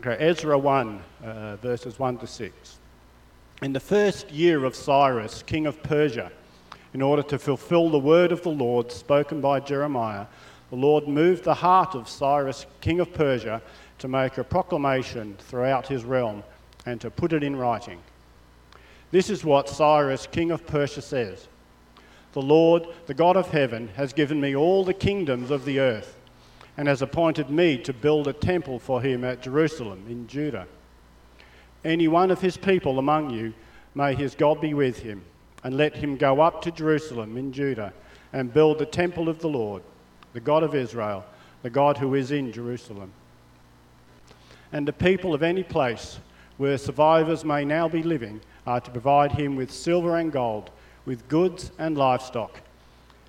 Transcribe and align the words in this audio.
Okay, 0.00 0.16
Ezra 0.24 0.56
1, 0.56 1.02
uh, 1.24 1.56
verses 1.56 1.98
1 1.98 2.18
to 2.18 2.26
6. 2.28 2.78
In 3.62 3.72
the 3.72 3.80
first 3.80 4.30
year 4.30 4.64
of 4.64 4.76
Cyrus, 4.76 5.42
king 5.42 5.66
of 5.66 5.82
Persia, 5.82 6.30
in 6.94 7.02
order 7.02 7.24
to 7.24 7.36
fulfill 7.36 7.90
the 7.90 7.98
word 7.98 8.30
of 8.30 8.42
the 8.42 8.48
Lord 8.48 8.92
spoken 8.92 9.40
by 9.40 9.58
Jeremiah, 9.58 10.26
the 10.70 10.76
Lord 10.76 11.08
moved 11.08 11.42
the 11.42 11.54
heart 11.54 11.96
of 11.96 12.08
Cyrus, 12.08 12.64
king 12.80 13.00
of 13.00 13.12
Persia, 13.12 13.60
to 13.98 14.06
make 14.06 14.38
a 14.38 14.44
proclamation 14.44 15.36
throughout 15.40 15.88
his 15.88 16.04
realm 16.04 16.44
and 16.86 17.00
to 17.00 17.10
put 17.10 17.32
it 17.32 17.42
in 17.42 17.56
writing. 17.56 17.98
This 19.10 19.28
is 19.28 19.42
what 19.42 19.68
Cyrus, 19.68 20.28
king 20.28 20.52
of 20.52 20.64
Persia, 20.64 21.02
says 21.02 21.48
The 22.34 22.42
Lord, 22.42 22.86
the 23.06 23.14
God 23.14 23.36
of 23.36 23.50
heaven, 23.50 23.88
has 23.96 24.12
given 24.12 24.40
me 24.40 24.54
all 24.54 24.84
the 24.84 24.94
kingdoms 24.94 25.50
of 25.50 25.64
the 25.64 25.80
earth 25.80 26.17
and 26.78 26.86
has 26.86 27.02
appointed 27.02 27.50
me 27.50 27.76
to 27.76 27.92
build 27.92 28.28
a 28.28 28.32
temple 28.32 28.78
for 28.78 29.02
him 29.02 29.24
at 29.24 29.42
Jerusalem 29.42 30.04
in 30.08 30.28
Judah. 30.28 30.68
Any 31.84 32.06
one 32.06 32.30
of 32.30 32.40
his 32.40 32.56
people 32.56 33.00
among 33.00 33.30
you, 33.30 33.52
may 33.96 34.14
his 34.14 34.36
God 34.36 34.60
be 34.60 34.74
with 34.74 35.00
him, 35.00 35.24
and 35.64 35.76
let 35.76 35.96
him 35.96 36.16
go 36.16 36.40
up 36.40 36.62
to 36.62 36.70
Jerusalem 36.70 37.36
in 37.36 37.52
Judah 37.52 37.92
and 38.32 38.54
build 38.54 38.78
the 38.78 38.86
temple 38.86 39.28
of 39.28 39.40
the 39.40 39.48
Lord, 39.48 39.82
the 40.34 40.40
God 40.40 40.62
of 40.62 40.76
Israel, 40.76 41.24
the 41.62 41.70
God 41.70 41.98
who 41.98 42.14
is 42.14 42.30
in 42.30 42.52
Jerusalem. 42.52 43.10
And 44.70 44.86
the 44.86 44.92
people 44.92 45.34
of 45.34 45.42
any 45.42 45.64
place 45.64 46.20
where 46.58 46.78
survivors 46.78 47.44
may 47.44 47.64
now 47.64 47.88
be 47.88 48.04
living 48.04 48.40
are 48.68 48.80
to 48.80 48.90
provide 48.92 49.32
him 49.32 49.56
with 49.56 49.72
silver 49.72 50.16
and 50.16 50.30
gold, 50.30 50.70
with 51.04 51.26
goods 51.26 51.72
and 51.76 51.98
livestock 51.98 52.60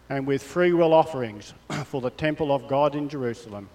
and 0.10 0.26
with 0.26 0.42
freewill 0.42 0.94
offerings 0.94 1.54
for 1.86 2.02
the 2.02 2.10
temple 2.10 2.52
of 2.52 2.68
God 2.68 2.96
in 2.96 3.08
Jerusalem. 3.08 3.70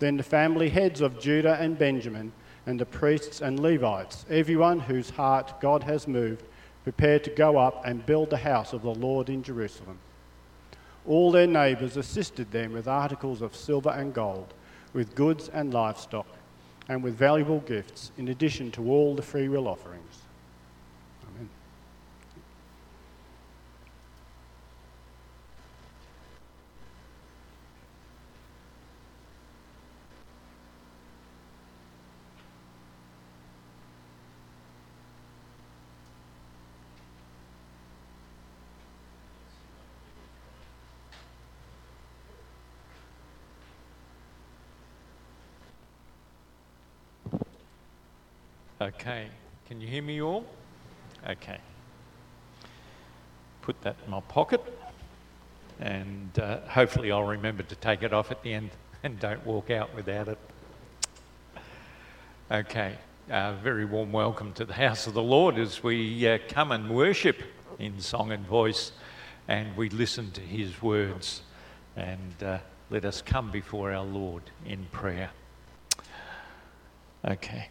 Then 0.00 0.16
the 0.16 0.22
family 0.24 0.68
heads 0.68 1.00
of 1.00 1.20
Judah 1.20 1.56
and 1.60 1.78
Benjamin, 1.78 2.32
and 2.66 2.78
the 2.78 2.86
priests 2.86 3.40
and 3.40 3.58
Levites, 3.58 4.24
everyone 4.28 4.80
whose 4.80 5.10
heart 5.10 5.60
God 5.60 5.82
has 5.84 6.06
moved, 6.06 6.44
prepared 6.84 7.24
to 7.24 7.30
go 7.30 7.56
up 7.56 7.82
and 7.84 8.04
build 8.06 8.30
the 8.30 8.36
house 8.36 8.72
of 8.72 8.82
the 8.82 8.94
Lord 8.94 9.28
in 9.28 9.42
Jerusalem. 9.42 9.98
All 11.06 11.32
their 11.32 11.46
neighbours 11.46 11.96
assisted 11.96 12.50
them 12.50 12.72
with 12.72 12.86
articles 12.86 13.42
of 13.42 13.56
silver 13.56 13.90
and 13.90 14.14
gold, 14.14 14.54
with 14.92 15.14
goods 15.14 15.48
and 15.48 15.72
livestock, 15.72 16.26
and 16.88 17.02
with 17.02 17.14
valuable 17.14 17.60
gifts, 17.60 18.12
in 18.18 18.28
addition 18.28 18.70
to 18.72 18.90
all 18.90 19.14
the 19.14 19.22
freewill 19.22 19.68
offerings. 19.68 20.21
Okay, 49.02 49.26
can 49.66 49.80
you 49.80 49.88
hear 49.88 50.00
me 50.00 50.22
all? 50.22 50.44
Okay. 51.28 51.58
Put 53.60 53.82
that 53.82 53.96
in 54.04 54.12
my 54.12 54.20
pocket, 54.20 54.62
and 55.80 56.30
uh, 56.38 56.60
hopefully 56.68 57.10
I'll 57.10 57.24
remember 57.24 57.64
to 57.64 57.74
take 57.74 58.04
it 58.04 58.12
off 58.12 58.30
at 58.30 58.44
the 58.44 58.54
end 58.54 58.70
and 59.02 59.18
don't 59.18 59.44
walk 59.44 59.70
out 59.72 59.92
without 59.96 60.28
it. 60.28 60.38
Okay, 62.48 62.96
uh, 63.28 63.54
very 63.54 63.84
warm 63.84 64.12
welcome 64.12 64.52
to 64.52 64.64
the 64.64 64.74
house 64.74 65.08
of 65.08 65.14
the 65.14 65.22
Lord 65.22 65.58
as 65.58 65.82
we 65.82 66.28
uh, 66.28 66.38
come 66.48 66.70
and 66.70 66.88
worship 66.88 67.42
in 67.80 67.98
song 67.98 68.30
and 68.30 68.46
voice 68.46 68.92
and 69.48 69.76
we 69.76 69.88
listen 69.88 70.30
to 70.30 70.40
his 70.40 70.80
words. 70.80 71.42
And 71.96 72.40
uh, 72.40 72.58
let 72.88 73.04
us 73.04 73.20
come 73.20 73.50
before 73.50 73.92
our 73.92 74.04
Lord 74.04 74.44
in 74.64 74.86
prayer. 74.92 75.30
Okay. 77.24 77.68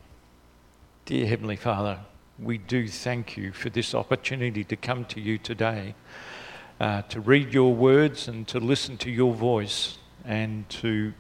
Dear 1.06 1.26
Heavenly 1.26 1.56
Father, 1.56 1.98
we 2.38 2.60
do 2.60 2.88
thank 2.88 3.36
you 3.36 3.54
for 3.54 3.72
this 3.72 3.96
opportunity 3.96 4.64
to 4.64 4.76
come 4.76 5.04
to 5.06 5.20
you 5.20 5.40
today, 5.40 5.96
uh, 6.80 7.02
to 7.04 7.20
read 7.20 7.56
your 7.56 7.74
words 7.74 8.28
and 8.28 8.48
to 8.50 8.60
listen 8.60 8.98
to 8.98 9.10
your 9.10 9.34
voice 9.34 9.98
and 10.24 10.70
to 10.70 11.14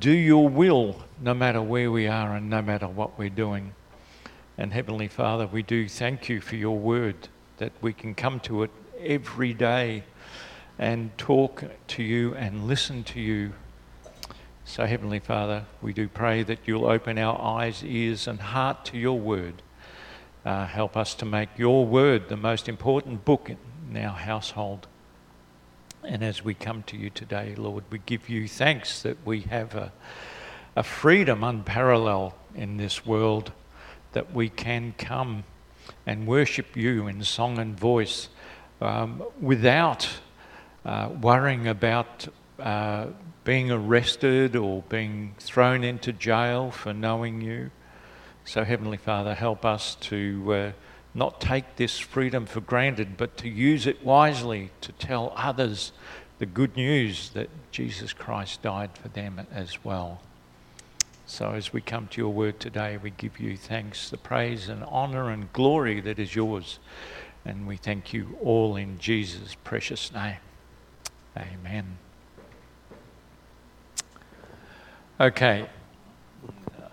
do 0.00 0.10
your 0.10 0.48
will 0.48 1.04
no 1.20 1.34
matter 1.34 1.62
where 1.62 1.92
we 1.92 2.08
are 2.08 2.34
and 2.34 2.50
no 2.50 2.62
matter 2.62 2.88
what 2.88 3.16
we're 3.16 3.28
doing. 3.28 3.74
And 4.58 4.72
Heavenly 4.72 5.08
Father, 5.08 5.46
we 5.46 5.62
do 5.62 5.88
thank 5.88 6.28
you 6.28 6.40
for 6.40 6.56
your 6.56 6.76
word 6.76 7.28
that 7.58 7.72
we 7.80 7.92
can 7.92 8.16
come 8.16 8.40
to 8.40 8.64
it 8.64 8.72
every 8.98 9.54
day 9.54 10.02
and 10.80 11.16
talk 11.16 11.62
to 11.86 12.02
you 12.02 12.34
and 12.34 12.66
listen 12.66 13.04
to 13.04 13.20
you 13.20 13.52
so, 14.70 14.86
Heavenly 14.86 15.18
Father, 15.18 15.64
we 15.82 15.92
do 15.92 16.06
pray 16.06 16.44
that 16.44 16.60
you'll 16.64 16.86
open 16.86 17.18
our 17.18 17.36
eyes, 17.40 17.82
ears, 17.82 18.28
and 18.28 18.40
heart 18.40 18.84
to 18.84 18.96
your 18.96 19.18
word. 19.18 19.62
Uh, 20.44 20.64
help 20.64 20.96
us 20.96 21.12
to 21.14 21.24
make 21.24 21.48
your 21.58 21.84
word 21.84 22.28
the 22.28 22.36
most 22.36 22.68
important 22.68 23.24
book 23.24 23.50
in 23.50 23.96
our 23.96 24.14
household. 24.14 24.86
And 26.04 26.22
as 26.22 26.44
we 26.44 26.54
come 26.54 26.84
to 26.84 26.96
you 26.96 27.10
today, 27.10 27.56
Lord, 27.56 27.82
we 27.90 27.98
give 27.98 28.28
you 28.28 28.46
thanks 28.46 29.02
that 29.02 29.16
we 29.26 29.40
have 29.40 29.74
a, 29.74 29.92
a 30.76 30.84
freedom 30.84 31.42
unparalleled 31.42 32.34
in 32.54 32.76
this 32.76 33.04
world, 33.04 33.50
that 34.12 34.32
we 34.32 34.48
can 34.48 34.94
come 34.96 35.42
and 36.06 36.28
worship 36.28 36.76
you 36.76 37.08
in 37.08 37.24
song 37.24 37.58
and 37.58 37.76
voice 37.76 38.28
um, 38.80 39.24
without 39.40 40.08
uh, 40.84 41.08
worrying 41.20 41.66
about. 41.66 42.28
Uh, 42.60 43.06
being 43.44 43.70
arrested 43.70 44.54
or 44.54 44.82
being 44.88 45.34
thrown 45.38 45.82
into 45.82 46.12
jail 46.12 46.70
for 46.70 46.92
knowing 46.92 47.40
you. 47.40 47.70
So, 48.44 48.64
Heavenly 48.64 48.96
Father, 48.96 49.34
help 49.34 49.64
us 49.64 49.94
to 50.02 50.52
uh, 50.52 50.72
not 51.14 51.40
take 51.40 51.76
this 51.76 51.98
freedom 51.98 52.46
for 52.46 52.60
granted, 52.60 53.16
but 53.16 53.36
to 53.38 53.48
use 53.48 53.86
it 53.86 54.04
wisely 54.04 54.70
to 54.82 54.92
tell 54.92 55.32
others 55.36 55.92
the 56.38 56.46
good 56.46 56.76
news 56.76 57.30
that 57.30 57.48
Jesus 57.70 58.12
Christ 58.12 58.62
died 58.62 58.90
for 58.96 59.08
them 59.08 59.46
as 59.52 59.84
well. 59.84 60.20
So, 61.26 61.52
as 61.52 61.72
we 61.72 61.80
come 61.80 62.08
to 62.08 62.20
your 62.20 62.32
word 62.32 62.58
today, 62.58 62.96
we 62.96 63.10
give 63.10 63.38
you 63.38 63.56
thanks, 63.56 64.10
the 64.10 64.16
praise 64.16 64.68
and 64.68 64.82
honor 64.84 65.30
and 65.30 65.52
glory 65.52 66.00
that 66.00 66.18
is 66.18 66.34
yours. 66.34 66.78
And 67.44 67.66
we 67.66 67.76
thank 67.76 68.12
you 68.12 68.36
all 68.42 68.76
in 68.76 68.98
Jesus' 68.98 69.56
precious 69.64 70.12
name. 70.12 70.38
Amen. 71.36 71.98
Okay. 75.20 75.66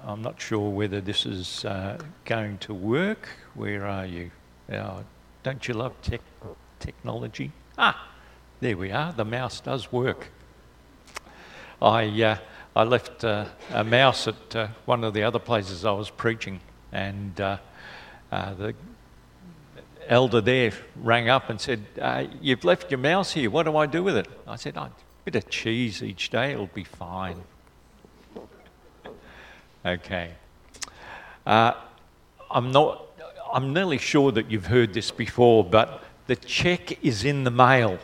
I'm 0.06 0.22
not 0.22 0.42
sure 0.42 0.70
whether 0.70 1.00
this 1.00 1.26
is 1.26 1.64
uh, 1.64 1.98
going 2.26 2.58
to 2.58 2.74
work. 2.74 3.30
Where 3.56 3.86
are 3.86 4.06
you? 4.06 4.32
Uh, 4.70 5.04
don't 5.44 5.66
you 5.66 5.74
love 5.74 5.94
tech, 6.02 6.20
technology? 6.78 7.54
Ah, 7.78 8.10
there 8.60 8.76
we 8.76 8.92
are. 8.92 9.14
The 9.14 9.24
mouse 9.24 9.62
does 9.62 9.94
work. 9.94 10.28
I, 11.82 12.22
uh, 12.22 12.38
I 12.76 12.84
left 12.84 13.24
uh, 13.24 13.46
a 13.72 13.86
mouse 13.86 14.28
at 14.28 14.56
uh, 14.58 14.68
one 14.84 15.06
of 15.06 15.14
the 15.14 15.24
other 15.24 15.40
places 15.40 15.86
I 15.86 15.94
was 15.94 16.10
preaching, 16.10 16.60
and 16.92 17.40
uh, 17.40 17.60
the 18.30 18.76
elder 20.10 20.42
there 20.42 20.74
rang 20.98 21.30
up 21.30 21.50
and 21.50 21.62
said, 21.62 21.86
You've 22.42 22.66
left 22.66 22.92
your 22.92 22.98
mouse 22.98 23.32
here. 23.32 23.50
What 23.50 23.68
do 23.68 23.78
I 23.78 23.86
do 23.86 24.04
with 24.04 24.18
it? 24.18 24.28
I 24.46 24.58
said, 24.58 24.74
oh, 24.76 24.82
A 24.82 24.92
bit 25.24 25.36
of 25.38 25.50
cheese 25.50 26.04
each 26.04 26.30
day, 26.30 26.52
it'll 26.52 26.68
be 26.68 26.84
fine. 26.84 27.42
Okay. 29.88 30.32
Uh, 31.46 31.72
I'm 32.52 32.72
not. 32.74 33.06
I'm 33.54 33.72
nearly 33.72 33.98
sure 33.98 34.34
that 34.34 34.52
you've 34.52 34.66
heard 34.66 34.94
this 34.94 35.12
before, 35.12 35.64
but 35.64 36.04
the 36.26 36.36
check 36.36 37.02
is 37.06 37.24
in 37.24 37.46
the 37.46 37.52
mail. 37.52 37.98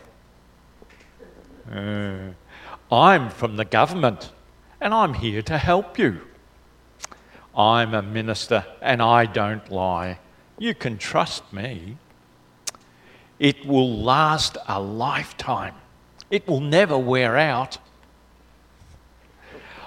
Uh, 1.69 2.29
I'm 2.89 3.29
from 3.29 3.57
the 3.57 3.65
government, 3.65 4.31
and 4.79 4.93
I'm 4.93 5.15
here 5.15 5.41
to 5.41 5.57
help 5.57 5.99
you. 5.99 6.21
I'm 7.53 7.93
a 7.93 8.01
minister, 8.01 8.65
and 8.81 9.01
I 9.01 9.25
don't 9.25 9.69
lie. 9.69 10.19
You 10.57 10.73
can 10.73 10.97
trust 10.97 11.51
me. 11.51 11.97
It 13.39 13.65
will 13.65 13.93
last 13.93 14.57
a 14.69 14.79
lifetime. 14.79 15.75
It 16.31 16.47
will 16.47 16.61
never 16.61 16.97
wear 16.97 17.37
out. 17.37 17.77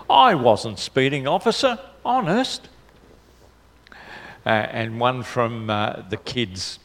I 0.08 0.34
wasn't 0.34 0.78
speeding, 0.78 1.26
officer, 1.26 1.78
honest. 2.04 2.68
Uh, 4.44 4.50
and 4.50 5.00
one 5.00 5.22
from 5.24 5.68
uh, 5.68 6.02
the 6.08 6.16
kids. 6.16 6.78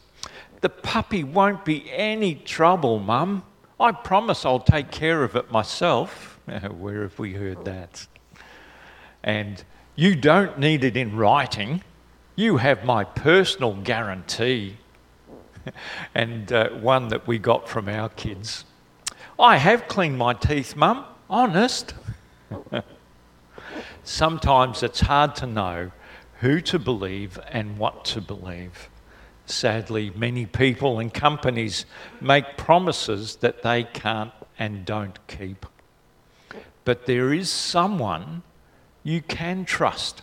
The 0.60 0.68
puppy 0.68 1.22
won't 1.22 1.64
be 1.64 1.90
any 1.92 2.34
trouble, 2.34 2.98
Mum. 2.98 3.44
I 3.78 3.92
promise 3.92 4.44
I'll 4.44 4.60
take 4.60 4.90
care 4.90 5.22
of 5.22 5.36
it 5.36 5.50
myself. 5.52 6.40
Where 6.70 7.02
have 7.02 7.18
we 7.18 7.34
heard 7.34 7.64
that? 7.64 8.06
And 9.22 9.62
You 9.94 10.16
don't 10.16 10.58
need 10.58 10.82
it 10.84 10.96
in 10.96 11.16
writing. 11.16 11.82
You 12.34 12.56
have 12.56 12.84
my 12.84 13.04
personal 13.04 13.74
guarantee. 13.74 14.78
and 16.14 16.52
uh, 16.52 16.70
one 16.70 17.08
that 17.08 17.26
we 17.26 17.38
got 17.38 17.68
from 17.68 17.88
our 17.88 18.08
kids. 18.08 18.64
I 19.38 19.58
have 19.58 19.86
cleaned 19.86 20.18
my 20.18 20.34
teeth, 20.34 20.74
Mum. 20.74 21.04
Honest. 21.30 21.94
Sometimes 24.04 24.82
it's 24.82 25.00
hard 25.00 25.36
to 25.36 25.46
know 25.46 25.92
who 26.40 26.60
to 26.62 26.78
believe 26.78 27.38
and 27.50 27.78
what 27.78 28.04
to 28.06 28.20
believe. 28.20 28.88
Sadly, 29.46 30.10
many 30.16 30.46
people 30.46 30.98
and 30.98 31.12
companies 31.12 31.84
make 32.20 32.56
promises 32.56 33.36
that 33.36 33.62
they 33.62 33.84
can't 33.84 34.32
and 34.58 34.84
don't 34.84 35.24
keep. 35.28 35.66
But 36.84 37.06
there 37.06 37.32
is 37.32 37.48
someone 37.48 38.42
you 39.04 39.20
can 39.20 39.64
trust, 39.64 40.22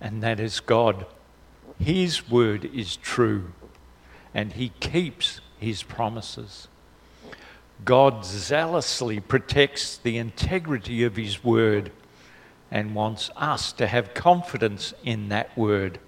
and 0.00 0.22
that 0.22 0.40
is 0.40 0.60
God. 0.60 1.06
His 1.78 2.28
word 2.28 2.64
is 2.64 2.96
true, 2.96 3.52
and 4.34 4.52
He 4.52 4.70
keeps 4.80 5.40
His 5.58 5.82
promises. 5.82 6.68
God 7.84 8.24
zealously 8.24 9.20
protects 9.20 9.96
the 9.96 10.18
integrity 10.18 11.04
of 11.04 11.16
His 11.16 11.42
word 11.42 11.92
and 12.72 12.94
wants 12.94 13.30
us 13.36 13.70
to 13.74 13.86
have 13.86 14.14
confidence 14.14 14.94
in 15.04 15.28
that 15.28 15.56
word. 15.56 15.98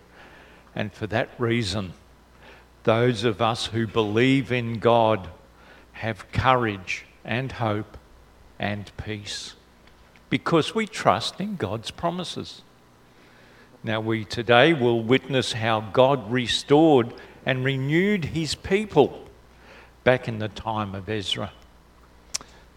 And 0.74 0.92
for 0.92 1.06
that 1.08 1.28
reason, 1.38 1.92
those 2.84 3.22
of 3.22 3.42
us 3.42 3.66
who 3.66 3.86
believe 3.86 4.50
in 4.50 4.78
God 4.78 5.28
have 5.92 6.32
courage 6.32 7.04
and 7.22 7.52
hope 7.52 7.98
and 8.58 8.90
peace 8.96 9.54
because 10.30 10.74
we 10.74 10.86
trust 10.86 11.38
in 11.38 11.56
God's 11.56 11.90
promises. 11.90 12.62
Now, 13.84 14.00
we 14.00 14.24
today 14.24 14.72
will 14.72 15.02
witness 15.02 15.52
how 15.52 15.80
God 15.80 16.32
restored 16.32 17.12
and 17.44 17.62
renewed 17.62 18.24
his 18.24 18.54
people 18.54 19.28
back 20.02 20.28
in 20.28 20.38
the 20.38 20.48
time 20.48 20.94
of 20.94 21.10
Ezra. 21.10 21.52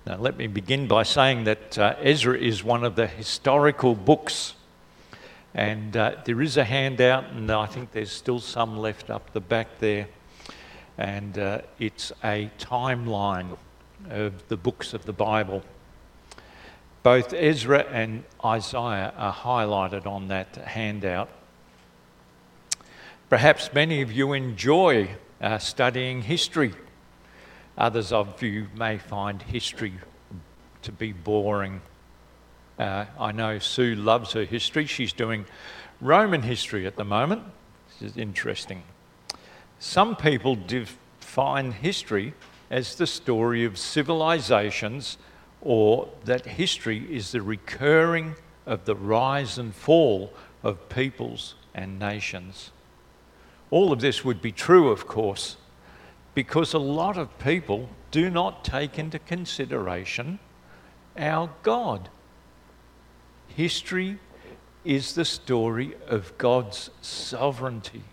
Now, 0.08 0.16
let 0.16 0.38
me 0.38 0.48
begin 0.48 0.88
by 0.88 1.04
saying 1.04 1.44
that 1.44 1.78
uh, 1.78 1.96
Ezra 2.00 2.38
is 2.38 2.64
one 2.64 2.86
of 2.86 2.96
the 2.96 3.08
historical 3.08 3.94
books. 3.94 4.54
And 5.54 5.98
uh, 5.98 6.16
there 6.24 6.42
is 6.42 6.56
a 6.56 6.64
handout, 6.64 7.26
and 7.32 7.52
I 7.52 7.66
think 7.66 7.92
there's 7.92 8.14
still 8.14 8.40
some 8.40 8.78
left 8.78 9.10
up 9.10 9.34
the 9.34 9.42
back 9.42 9.80
there. 9.80 10.08
And 10.98 11.38
uh, 11.38 11.60
it's 11.78 12.14
a 12.24 12.50
timeline 12.58 13.58
of 14.10 14.48
the 14.48 14.56
books 14.56 14.94
of 14.94 15.04
the 15.04 15.12
Bible. 15.12 15.62
Both 17.04 17.34
Ezra 17.34 17.80
and 17.92 18.24
Isaiah 18.46 19.14
are 19.18 19.34
highlighted 19.34 20.08
on 20.08 20.30
that 20.30 20.56
handout. 20.56 21.28
Perhaps 23.30 23.74
many 23.74 24.02
of 24.02 24.14
you 24.14 24.32
enjoy 24.32 25.10
uh, 25.42 25.58
studying 25.58 26.22
history. 26.22 26.74
Others 27.78 28.12
of 28.12 28.42
you 28.42 28.68
may 28.76 28.98
find 28.98 29.42
history 29.42 29.94
to 30.82 30.92
be 30.92 31.12
boring. 31.12 31.82
Uh, 32.80 33.06
I 33.20 33.32
know 33.32 33.60
Sue 33.60 33.96
loves 33.96 34.34
her 34.34 34.46
history. 34.46 34.86
She's 34.86 35.14
doing 35.14 35.46
Roman 36.02 36.42
history 36.42 36.88
at 36.88 36.96
the 36.96 37.06
moment. 37.06 37.44
This 38.00 38.12
is 38.12 38.18
interesting. 38.18 38.84
Some 39.80 40.16
people 40.16 40.56
define 40.56 41.72
history 41.72 42.34
as 42.70 42.96
the 42.96 43.08
story 43.08 43.64
of 43.64 43.78
civilizations 43.78 45.18
or 45.62 46.10
that 46.26 46.46
history 46.46 47.06
is 47.16 47.32
the 47.32 47.42
recurring 47.42 48.36
of 48.66 48.86
the 48.86 48.96
rise 48.96 49.58
and 49.58 49.74
fall 49.74 50.34
of 50.64 50.90
peoples 50.90 51.56
and 51.74 52.00
nations. 52.00 52.72
All 53.70 53.92
of 53.92 54.02
this 54.02 54.26
would 54.26 54.42
be 54.42 54.52
true, 54.52 54.90
of 54.90 55.08
course, 55.08 55.58
because 56.38 56.76
a 56.76 56.78
lot 56.78 57.18
of 57.18 57.40
people 57.40 57.90
do 58.12 58.30
not 58.30 58.64
take 58.64 59.00
into 59.00 59.18
consideration 59.18 60.38
our 61.18 61.50
God. 61.64 62.10
History 63.48 64.20
is 64.86 65.16
the 65.16 65.26
story 65.26 65.96
of 66.06 66.38
God's 66.38 66.92
sovereignty 67.02 68.04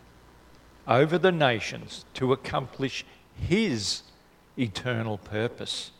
over 0.89 1.19
the 1.19 1.33
nations 1.33 2.07
to 2.15 2.33
accomplish 2.33 3.05
His 3.37 4.05
eternal 4.59 5.19
purpose 5.19 5.91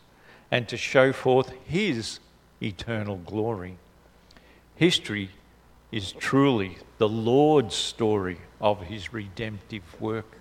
and 0.49 0.67
to 0.67 0.77
show 0.77 1.13
forth 1.13 1.53
His 1.67 2.19
eternal 2.59 3.17
glory. 3.17 3.77
History 4.73 5.29
is 5.91 6.11
truly 6.11 6.79
the 6.97 7.07
Lord's 7.07 7.75
story 7.75 8.39
of 8.59 8.81
His 8.81 9.13
redemptive 9.13 10.01
work 10.01 10.39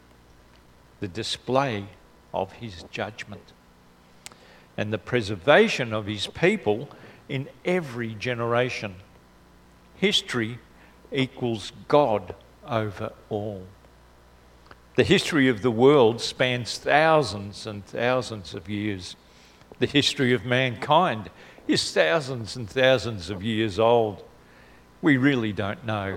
the 1.05 1.09
display 1.09 1.87
of 2.33 2.51
his 2.53 2.83
judgment 2.91 3.53
and 4.75 4.91
the 4.91 4.97
preservation 4.97 5.93
of 5.93 6.07
his 6.07 6.29
people 6.29 6.89
in 7.29 7.47
every 7.63 8.15
generation. 8.15 8.95
History 9.97 10.59
equals 11.13 11.73
God 11.89 12.35
over 12.67 13.13
all. 13.29 13.67
The 14.97 15.05
history 15.05 15.47
of 15.49 15.61
the 15.61 15.71
world 15.71 16.23
spans 16.23 16.79
thousands 16.79 17.67
and 17.67 17.85
thousands 17.85 18.55
of 18.55 18.71
years. 18.71 19.15
The 19.81 19.87
history 19.87 20.33
of 20.33 20.47
mankind 20.47 21.29
is 21.69 21.93
thousands 21.93 22.57
and 22.57 22.67
thousands 22.67 23.29
of 23.29 23.43
years 23.43 23.79
old. 23.79 24.25
We 25.03 25.19
really 25.19 25.53
don't 25.53 25.85
know. 25.85 26.17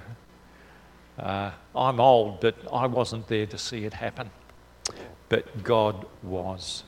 Uh, 1.19 1.51
I'm 1.75 1.99
old, 1.99 2.39
but 2.39 2.55
I 2.71 2.87
wasn't 2.87 3.27
there 3.27 3.47
to 3.47 3.57
see 3.57 3.83
it 3.83 3.93
happen 3.93 4.31
but 5.29 5.63
God 5.63 6.05
was. 6.23 6.83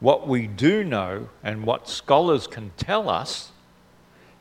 What 0.00 0.28
we 0.28 0.46
do 0.46 0.84
know 0.84 1.28
and 1.42 1.64
what 1.64 1.88
scholars 1.88 2.46
can 2.46 2.72
tell 2.76 3.08
us 3.08 3.52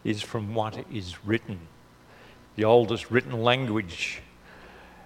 is 0.03 0.21
from 0.21 0.53
what 0.53 0.85
is 0.91 1.25
written. 1.25 1.59
The 2.55 2.65
oldest 2.65 3.09
written 3.09 3.41
language 3.41 4.21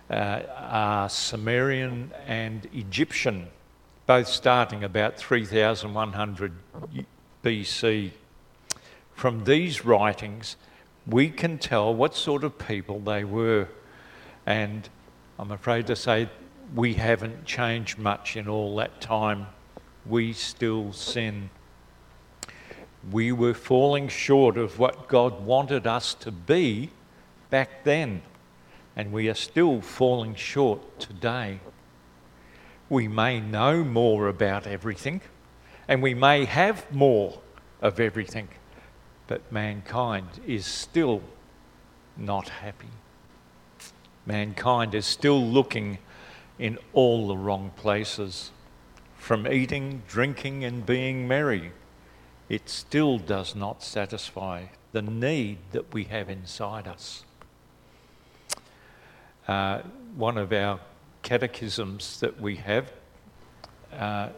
uh, 0.09 0.41
are 0.55 1.09
Sumerian 1.09 2.11
and 2.25 2.67
Egyptian, 2.73 3.47
both 4.05 4.27
starting 4.27 4.83
about 4.83 5.17
3100 5.17 6.53
BC. 7.43 8.11
From 9.13 9.43
these 9.43 9.85
writings, 9.85 10.55
we 11.05 11.29
can 11.29 11.57
tell 11.57 11.93
what 11.93 12.15
sort 12.15 12.43
of 12.43 12.57
people 12.57 12.99
they 12.99 13.23
were. 13.23 13.67
And 14.45 14.87
I'm 15.39 15.51
afraid 15.51 15.87
to 15.87 15.95
say 15.95 16.29
we 16.75 16.95
haven't 16.95 17.45
changed 17.45 17.97
much 17.97 18.35
in 18.35 18.47
all 18.47 18.75
that 18.77 18.99
time. 18.99 19.47
We 20.05 20.33
still 20.33 20.93
sin. 20.93 21.49
We 23.11 23.31
were 23.31 23.53
falling 23.53 24.09
short 24.09 24.57
of 24.57 24.79
what 24.79 25.07
God 25.07 25.45
wanted 25.45 25.87
us 25.87 26.13
to 26.15 26.31
be 26.31 26.89
back 27.49 27.83
then, 27.83 28.21
and 28.95 29.11
we 29.11 29.29
are 29.29 29.33
still 29.33 29.81
falling 29.81 30.35
short 30.35 30.99
today. 30.99 31.59
We 32.89 33.07
may 33.07 33.39
know 33.39 33.83
more 33.83 34.27
about 34.27 34.67
everything, 34.67 35.21
and 35.87 36.01
we 36.01 36.13
may 36.13 36.45
have 36.45 36.91
more 36.91 37.39
of 37.81 37.99
everything, 37.99 38.49
but 39.27 39.51
mankind 39.51 40.27
is 40.45 40.65
still 40.65 41.21
not 42.17 42.49
happy. 42.49 42.87
Mankind 44.25 44.93
is 44.93 45.05
still 45.05 45.41
looking 45.41 45.99
in 46.59 46.77
all 46.93 47.27
the 47.27 47.37
wrong 47.37 47.71
places. 47.75 48.51
From 49.17 49.47
eating, 49.47 50.03
drinking, 50.07 50.63
and 50.63 50.85
being 50.85 51.27
merry, 51.27 51.71
it 52.49 52.69
still 52.69 53.17
does 53.17 53.55
not 53.55 53.83
satisfy 53.83 54.65
the 54.91 55.01
need 55.01 55.57
that 55.71 55.93
we 55.93 56.05
have 56.05 56.29
inside 56.29 56.87
us. 56.87 57.23
Uh, 59.47 59.81
one 60.15 60.37
of 60.37 60.51
our 60.51 60.79
catechisms 61.23 62.19
that 62.19 62.39
we 62.39 62.55
have, 62.55 62.91
uh, 63.93 64.29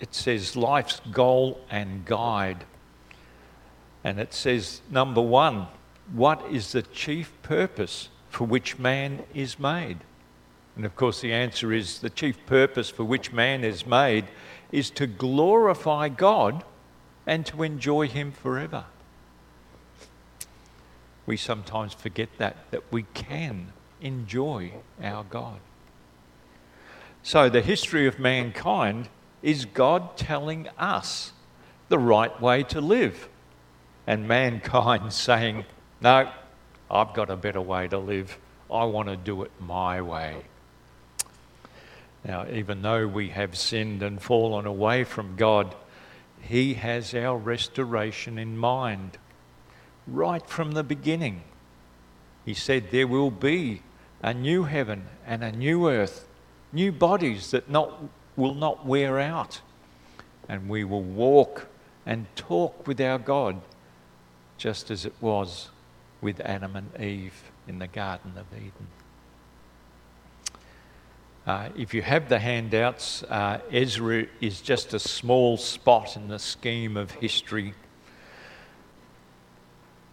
it 0.00 0.14
says 0.14 0.56
life's 0.56 1.00
goal 1.12 1.60
and 1.70 2.04
guide. 2.04 2.64
And 4.02 4.18
it 4.18 4.32
says, 4.32 4.80
number 4.90 5.20
one, 5.20 5.66
what 6.12 6.42
is 6.50 6.72
the 6.72 6.82
chief 6.82 7.32
purpose 7.42 8.08
for 8.30 8.44
which 8.44 8.78
man 8.78 9.24
is 9.34 9.58
made? 9.58 9.98
And 10.76 10.84
of 10.84 10.96
course, 10.96 11.20
the 11.20 11.32
answer 11.32 11.72
is 11.72 11.98
the 11.98 12.10
chief 12.10 12.44
purpose 12.46 12.90
for 12.90 13.04
which 13.04 13.32
man 13.32 13.64
is 13.64 13.86
made 13.86 14.26
is 14.72 14.90
to 14.90 15.06
glorify 15.06 16.08
God 16.08 16.64
and 17.26 17.44
to 17.46 17.62
enjoy 17.62 18.08
Him 18.08 18.32
forever. 18.32 18.84
We 21.26 21.36
sometimes 21.36 21.94
forget 21.94 22.28
that, 22.38 22.56
that 22.70 22.92
we 22.92 23.02
can 23.14 23.72
enjoy 24.00 24.72
our 25.02 25.24
God. 25.24 25.60
So, 27.22 27.48
the 27.50 27.60
history 27.60 28.06
of 28.06 28.18
mankind 28.18 29.08
is 29.42 29.64
God 29.66 30.16
telling 30.16 30.68
us 30.78 31.32
the 31.88 31.98
right 31.98 32.40
way 32.40 32.62
to 32.64 32.80
live, 32.80 33.28
and 34.06 34.26
mankind 34.26 35.12
saying, 35.12 35.66
No, 36.00 36.30
I've 36.90 37.12
got 37.12 37.30
a 37.30 37.36
better 37.36 37.60
way 37.60 37.88
to 37.88 37.98
live. 37.98 38.38
I 38.72 38.84
want 38.84 39.08
to 39.08 39.16
do 39.16 39.42
it 39.42 39.50
my 39.60 40.00
way. 40.00 40.42
Now, 42.24 42.46
even 42.50 42.82
though 42.82 43.06
we 43.06 43.30
have 43.30 43.56
sinned 43.56 44.02
and 44.02 44.20
fallen 44.20 44.66
away 44.66 45.04
from 45.04 45.36
God, 45.36 45.74
He 46.40 46.74
has 46.74 47.14
our 47.14 47.36
restoration 47.36 48.38
in 48.38 48.58
mind 48.58 49.18
right 50.06 50.46
from 50.46 50.72
the 50.72 50.84
beginning. 50.84 51.42
He 52.44 52.54
said 52.54 52.90
there 52.90 53.06
will 53.06 53.30
be 53.30 53.82
a 54.22 54.34
new 54.34 54.64
heaven 54.64 55.06
and 55.26 55.42
a 55.42 55.52
new 55.52 55.88
earth, 55.88 56.26
new 56.72 56.92
bodies 56.92 57.50
that 57.52 57.70
not, 57.70 58.02
will 58.36 58.54
not 58.54 58.84
wear 58.84 59.18
out. 59.18 59.60
And 60.48 60.68
we 60.68 60.84
will 60.84 61.02
walk 61.02 61.68
and 62.04 62.26
talk 62.34 62.86
with 62.86 63.00
our 63.00 63.18
God 63.18 63.60
just 64.58 64.90
as 64.90 65.06
it 65.06 65.14
was 65.20 65.70
with 66.20 66.40
Adam 66.40 66.76
and 66.76 67.00
Eve 67.00 67.50
in 67.66 67.78
the 67.78 67.86
Garden 67.86 68.32
of 68.36 68.46
Eden. 68.54 68.88
Uh, 71.46 71.68
if 71.76 71.94
you 71.94 72.02
have 72.02 72.28
the 72.28 72.38
handouts, 72.38 73.22
uh, 73.24 73.60
Ezra 73.72 74.26
is 74.40 74.60
just 74.60 74.92
a 74.94 74.98
small 74.98 75.56
spot 75.56 76.16
in 76.16 76.28
the 76.28 76.38
scheme 76.38 76.96
of 76.96 77.10
history. 77.12 77.74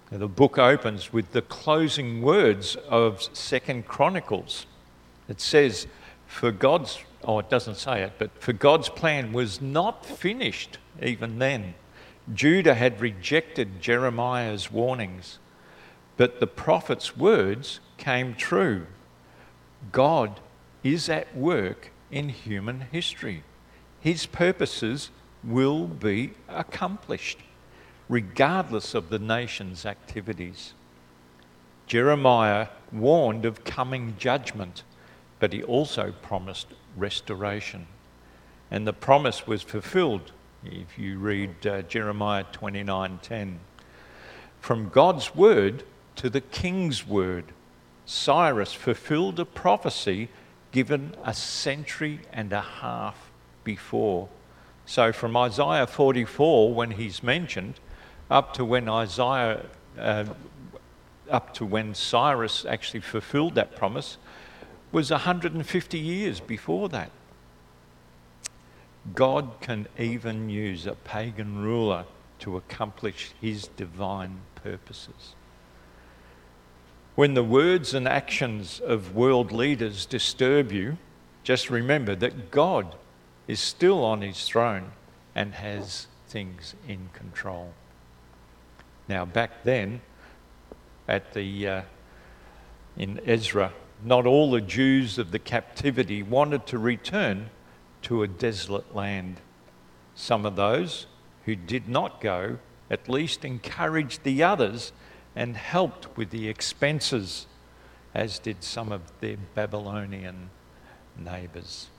The 0.09 0.27
book 0.27 0.57
opens 0.57 1.11
with 1.11 1.33
the 1.33 1.41
closing 1.41 2.21
words 2.21 2.77
of 2.87 3.21
Second 3.33 3.87
Chronicles. 3.87 4.65
It 5.27 5.41
says, 5.41 5.85
"For 6.27 6.51
God's 6.51 6.99
oh, 7.23 7.39
it 7.39 7.49
doesn't 7.49 7.75
say 7.75 8.03
it, 8.03 8.13
but 8.17 8.31
for 8.41 8.53
God's 8.53 8.89
plan 8.89 9.33
was 9.33 9.61
not 9.61 10.05
finished 10.05 10.77
even 11.01 11.39
then. 11.39 11.73
Judah 12.33 12.73
had 12.73 13.01
rejected 13.01 13.81
Jeremiah's 13.81 14.71
warnings, 14.71 15.39
but 16.15 16.39
the 16.39 16.47
prophet's 16.47 17.15
words 17.15 17.79
came 17.97 18.35
true. 18.35 18.87
God 19.91 20.39
is 20.83 21.09
at 21.09 21.35
work 21.35 21.91
in 22.11 22.29
human 22.29 22.81
history. 22.91 23.43
His 23.99 24.25
purposes 24.25 25.09
will 25.43 25.87
be 25.87 26.31
accomplished, 26.47 27.39
regardless 28.09 28.93
of 28.93 29.09
the 29.09 29.19
nation's 29.19 29.85
activities. 29.85 30.73
Jeremiah 31.87 32.67
warned 32.91 33.45
of 33.45 33.63
coming 33.63 34.15
judgment, 34.17 34.83
but 35.39 35.53
he 35.53 35.63
also 35.63 36.13
promised 36.21 36.67
restoration. 36.95 37.87
And 38.69 38.85
the 38.85 38.93
promise 38.93 39.47
was 39.47 39.61
fulfilled 39.61 40.31
if 40.65 40.97
you 40.97 41.17
read 41.17 41.65
uh, 41.65 41.81
Jeremiah 41.83 42.43
29:10. 42.51 43.57
From 44.59 44.89
God's 44.89 45.35
word 45.35 45.83
to 46.15 46.29
the 46.29 46.41
king's 46.41 47.07
word, 47.07 47.45
Cyrus 48.05 48.73
fulfilled 48.73 49.39
a 49.39 49.45
prophecy 49.45 50.29
given 50.71 51.15
a 51.23 51.33
century 51.33 52.19
and 52.31 52.51
a 52.53 52.61
half 52.61 53.31
before. 53.63 54.29
So 54.85 55.11
from 55.11 55.35
Isaiah 55.35 55.87
44, 55.87 56.73
when 56.73 56.91
he's 56.91 57.21
mentioned, 57.21 57.79
up 58.29 58.53
to 58.53 58.65
when 58.65 58.87
Isaiah, 58.89 59.65
uh, 59.97 60.25
up 61.29 61.53
to 61.55 61.65
when 61.65 61.93
Cyrus 61.93 62.65
actually 62.65 63.01
fulfilled 63.01 63.55
that 63.55 63.75
promise, 63.75 64.17
was 64.91 65.11
150 65.11 65.99
years 65.99 66.39
before 66.39 66.89
that. 66.89 67.11
God 69.13 69.61
can 69.61 69.87
even 69.97 70.49
use 70.49 70.85
a 70.85 70.95
pagan 70.95 71.61
ruler 71.61 72.05
to 72.39 72.57
accomplish 72.57 73.31
his 73.41 73.67
divine 73.67 74.39
purposes. 74.55 75.35
When 77.17 77.33
the 77.33 77.43
words 77.43 77.95
and 77.95 78.07
actions 78.07 78.79
of 78.79 79.15
world 79.15 79.51
leaders 79.51 80.05
disturb 80.05 80.71
you, 80.71 80.99
just 81.41 81.71
remember 81.71 82.13
that 82.13 82.51
God 82.51 82.93
is 83.47 83.59
still 83.59 84.05
on 84.05 84.21
his 84.21 84.45
throne 84.45 84.91
and 85.33 85.55
has 85.55 86.05
things 86.27 86.75
in 86.87 87.09
control. 87.13 87.73
Now, 89.07 89.25
back 89.25 89.63
then, 89.63 90.01
at 91.07 91.33
the, 91.33 91.67
uh, 91.67 91.81
in 92.95 93.19
Ezra, 93.25 93.73
not 94.03 94.27
all 94.27 94.51
the 94.51 94.61
Jews 94.61 95.17
of 95.17 95.31
the 95.31 95.39
captivity 95.39 96.21
wanted 96.21 96.67
to 96.67 96.77
return 96.77 97.49
to 98.03 98.21
a 98.21 98.27
desolate 98.27 98.93
land. 98.95 99.37
Some 100.13 100.45
of 100.45 100.55
those 100.55 101.07
who 101.45 101.55
did 101.55 101.89
not 101.89 102.21
go 102.21 102.59
at 102.91 103.09
least 103.09 103.43
encouraged 103.43 104.21
the 104.21 104.43
others 104.43 104.91
and 105.37 105.55
helped 105.55 106.17
with 106.17 106.31
the 106.31 106.49
expenses, 106.49 107.45
as 108.15 108.39
did 108.39 108.63
some 108.63 108.91
of 108.91 109.01
their 109.21 109.37
Babylonian 109.53 110.49
neighbours. 111.15 111.89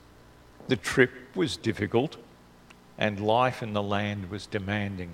The 0.66 0.74
trip 0.74 1.12
was 1.36 1.56
difficult, 1.56 2.16
and 2.98 3.20
life 3.20 3.62
in 3.62 3.74
the 3.74 3.82
land 3.82 4.28
was 4.28 4.46
demanding 4.46 5.10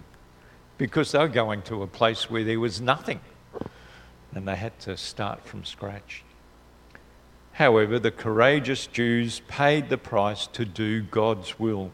because 0.78 1.12
they 1.12 1.18
were 1.18 1.28
going 1.28 1.60
to 1.64 1.82
a 1.82 1.86
place 1.86 2.30
where 2.30 2.44
there 2.44 2.58
was 2.58 2.80
nothing 2.80 3.20
and 4.34 4.48
they 4.48 4.56
had 4.56 4.78
to 4.80 4.96
start 4.96 5.44
from 5.44 5.62
scratch. 5.62 6.24
However, 7.52 7.98
the 7.98 8.10
courageous 8.10 8.86
Jews 8.86 9.42
paid 9.48 9.90
the 9.90 9.98
price 9.98 10.46
to 10.48 10.64
do 10.64 11.02
God's 11.02 11.60
will. 11.60 11.90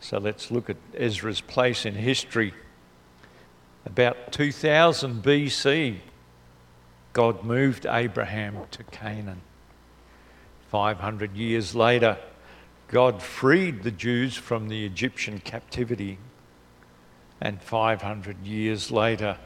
So 0.00 0.18
let's 0.18 0.50
look 0.50 0.68
at 0.68 0.76
Ezra's 0.92 1.40
place 1.40 1.86
in 1.86 1.94
history 1.94 2.52
about 3.86 4.32
2000 4.32 5.22
BC, 5.22 5.98
God 7.12 7.44
moved 7.44 7.86
Abraham 7.86 8.58
to 8.70 8.82
Canaan. 8.84 9.42
500 10.70 11.36
years 11.36 11.74
later, 11.74 12.18
God 12.88 13.22
freed 13.22 13.82
the 13.82 13.90
Jews 13.90 14.36
from 14.36 14.68
the 14.68 14.84
Egyptian 14.84 15.38
captivity. 15.38 16.18
And 17.40 17.62
500 17.62 18.44
years 18.44 18.90
later, 18.90 19.38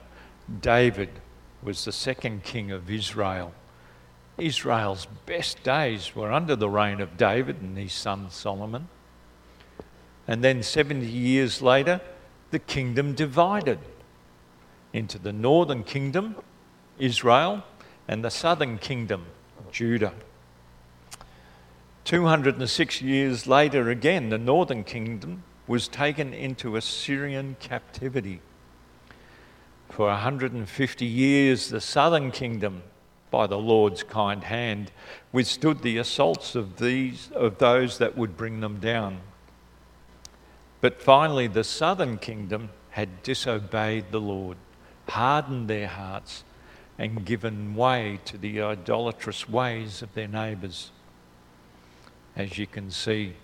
David 0.60 1.10
was 1.62 1.84
the 1.84 1.92
second 1.92 2.44
king 2.44 2.70
of 2.70 2.90
Israel. 2.90 3.52
Israel's 4.38 5.06
best 5.26 5.62
days 5.64 6.14
were 6.14 6.32
under 6.32 6.54
the 6.54 6.68
reign 6.68 7.00
of 7.00 7.16
David 7.16 7.60
and 7.60 7.76
his 7.76 7.92
son 7.92 8.30
Solomon. 8.30 8.88
And 10.26 10.44
then 10.44 10.62
70 10.62 11.04
years 11.06 11.60
later, 11.60 12.00
the 12.50 12.58
kingdom 12.58 13.14
divided 13.14 13.80
into 14.98 15.16
the 15.16 15.32
northern 15.32 15.84
kingdom, 15.84 16.34
Israel, 16.98 17.62
and 18.08 18.24
the 18.24 18.30
southern 18.30 18.78
kingdom, 18.78 19.26
Judah. 19.70 20.12
206 22.04 23.00
years 23.00 23.46
later, 23.46 23.90
again, 23.90 24.28
the 24.30 24.38
northern 24.38 24.82
kingdom 24.82 25.44
was 25.68 25.86
taken 25.86 26.34
into 26.34 26.74
Assyrian 26.74 27.54
captivity. 27.60 28.40
For 29.88 30.08
150 30.08 31.06
years, 31.06 31.68
the 31.68 31.80
southern 31.80 32.32
kingdom, 32.32 32.82
by 33.30 33.46
the 33.46 33.58
Lord's 33.58 34.02
kind 34.02 34.42
hand, 34.42 34.90
withstood 35.30 35.82
the 35.82 35.98
assaults 35.98 36.56
of, 36.56 36.78
these, 36.78 37.30
of 37.34 37.58
those 37.58 37.98
that 37.98 38.16
would 38.16 38.36
bring 38.36 38.60
them 38.60 38.80
down. 38.80 39.20
But 40.80 41.00
finally, 41.00 41.46
the 41.46 41.64
southern 41.64 42.18
kingdom 42.18 42.70
had 42.90 43.22
disobeyed 43.22 44.06
the 44.10 44.20
Lord 44.20 44.56
hardened 45.08 45.68
their 45.68 45.88
hearts 45.88 46.44
and 46.98 47.24
given 47.24 47.74
way 47.74 48.18
to 48.24 48.36
the 48.36 48.60
idolatrous 48.60 49.48
ways 49.48 50.02
of 50.02 50.12
their 50.14 50.28
neighbours. 50.28 50.90
As 52.36 52.58
you 52.58 52.66
can 52.66 52.90
see, 52.90 53.34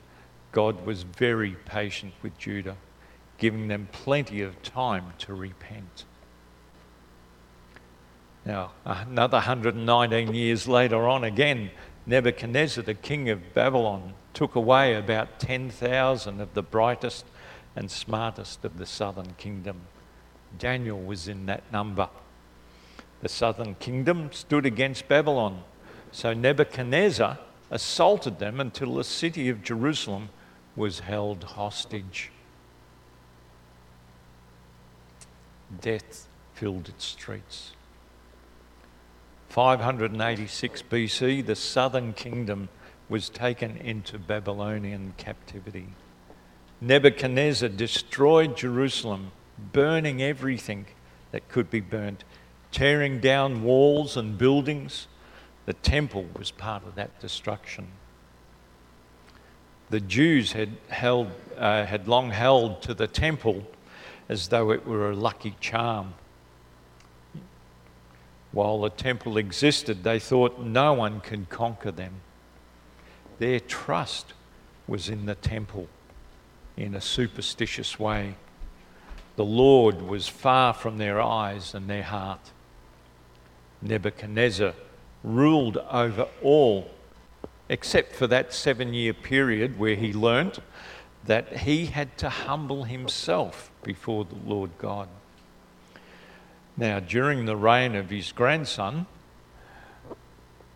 God 0.53 0.87
was 0.87 1.03
very 1.03 1.57
patient 1.65 2.15
with 2.23 2.37
Judah, 2.39 2.77
giving 3.39 3.69
them 3.69 3.89
plenty 3.93 4.43
of 4.43 4.63
time 4.63 5.13
to 5.19 5.35
repent. 5.35 6.05
Now, 8.45 8.73
another 8.85 9.39
119 9.39 10.35
years 10.35 10.69
later 10.69 11.09
on, 11.09 11.25
again, 11.25 11.71
Nebuchadnezzar, 12.07 12.85
the 12.85 12.95
king 12.95 13.31
of 13.31 13.55
Babylon, 13.55 14.15
took 14.35 14.55
away 14.55 14.95
about 14.95 15.39
10,000 15.39 16.41
of 16.41 16.55
the 16.55 16.63
brightest 16.63 17.25
and 17.75 17.91
smartest 17.91 18.65
of 18.65 18.79
the 18.79 18.87
southern 18.87 19.35
kingdom. 19.39 19.83
Daniel 20.59 21.01
was 21.01 21.29
in 21.29 21.47
that 21.47 21.71
number. 21.73 22.09
The 23.23 23.29
southern 23.29 23.75
kingdom 23.77 24.31
stood 24.33 24.67
against 24.67 25.09
Babylon. 25.09 25.63
So 26.13 26.33
Nebuchadnezzar 26.33 27.39
assaulted 27.71 28.39
them 28.39 28.61
until 28.61 28.95
the 28.95 29.05
city 29.05 29.49
of 29.49 29.63
Jerusalem 29.63 30.29
was 30.77 31.01
held 31.01 31.45
hostage. 31.45 32.31
Death 35.81 36.29
filled 36.55 36.89
its 36.89 37.05
streets. 37.05 37.73
586 39.49 40.83
BC, 40.83 41.47
the 41.47 41.57
southern 41.57 42.13
kingdom 42.13 42.69
was 43.09 43.29
taken 43.29 43.77
into 43.77 44.19
Babylonian 44.19 45.15
captivity. 45.17 45.89
Nebuchadnezzar 46.81 47.69
destroyed 47.69 48.57
Jerusalem 48.57 49.31
burning 49.59 50.23
everything 50.23 50.87
that 51.33 51.49
could 51.49 51.71
be 51.71 51.81
burnt, 51.81 52.25
tearing 52.73 53.21
down 53.21 53.63
walls 53.63 54.17
and 54.17 54.39
buildings. 54.39 55.07
The 55.67 55.73
temple 55.73 56.27
was 56.37 56.51
part 56.51 56.87
of 56.87 56.95
that 56.97 57.19
destruction. 57.21 57.89
The 59.91 60.01
Jews 60.01 60.53
had, 60.53 60.71
held, 60.89 61.31
uh, 61.57 61.85
had 61.85 62.09
long 62.09 62.31
held 62.31 62.83
to 62.83 62.95
the 62.95 63.07
temple 63.07 63.67
as 64.29 64.49
though 64.49 64.71
it 64.71 64.87
were 64.87 65.11
a 65.11 65.17
lucky 65.17 65.55
charm. 65.61 66.15
While 68.53 68.81
the 68.81 68.91
temple 68.91 69.37
existed, 69.37 70.05
they 70.05 70.19
thought 70.19 70.61
no 70.61 70.93
one 70.93 71.21
can 71.21 71.47
conquer 71.47 71.91
them. 71.91 72.21
Their 73.39 73.61
trust 73.61 74.33
was 74.87 75.09
in 75.09 75.27
the 75.27 75.35
temple 75.35 75.89
in 76.77 76.95
a 76.95 77.01
superstitious 77.01 77.99
way. 77.99 78.37
The 79.37 79.45
Lord 79.45 80.03
was 80.03 80.29
far 80.29 80.73
from 80.73 80.99
their 80.99 81.21
eyes 81.21 81.75
and 81.75 81.89
their 81.89 82.05
heart. 82.05 82.53
Nebuchadnezzar 83.83 84.75
ruled 85.25 85.77
over 85.77 86.29
all, 86.43 86.91
except 87.69 88.15
for 88.15 88.27
that 88.29 88.53
seven 88.53 88.95
year 88.95 89.13
period 89.13 89.79
where 89.79 89.97
he 89.97 90.13
learnt 90.13 90.61
that 91.25 91.59
he 91.59 91.87
had 91.87 92.17
to 92.19 92.29
humble 92.29 92.85
himself 92.85 93.71
before 93.83 94.25
the 94.25 94.37
Lord 94.47 94.71
God. 94.79 95.09
Now, 96.77 97.01
during 97.01 97.47
the 97.47 97.57
reign 97.57 97.95
of 97.95 98.11
his 98.11 98.33
grandson, 98.33 99.07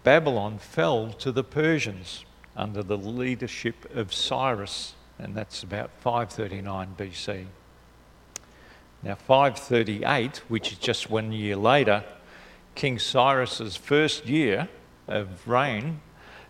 Babylon 0.05 0.59
fell 0.59 1.13
to 1.15 1.31
the 1.33 1.45
Persians 1.45 2.25
under 2.57 2.83
the 2.83 2.97
leadership 2.97 3.95
of 3.95 4.13
Cyrus, 4.13 4.95
and 5.19 5.35
that's 5.35 5.63
about 5.63 5.91
539 6.01 6.95
BC. 6.97 7.47
Now, 9.03 9.15
538, 9.15 10.43
which 10.49 10.73
is 10.73 10.79
just 10.79 11.11
one 11.11 11.33
year 11.33 11.57
later, 11.57 12.05
King 12.75 12.99
Cyrus's 12.99 13.77
first 13.77 14.27
year 14.27 14.69
of 15.07 15.47
reign, 15.49 16.01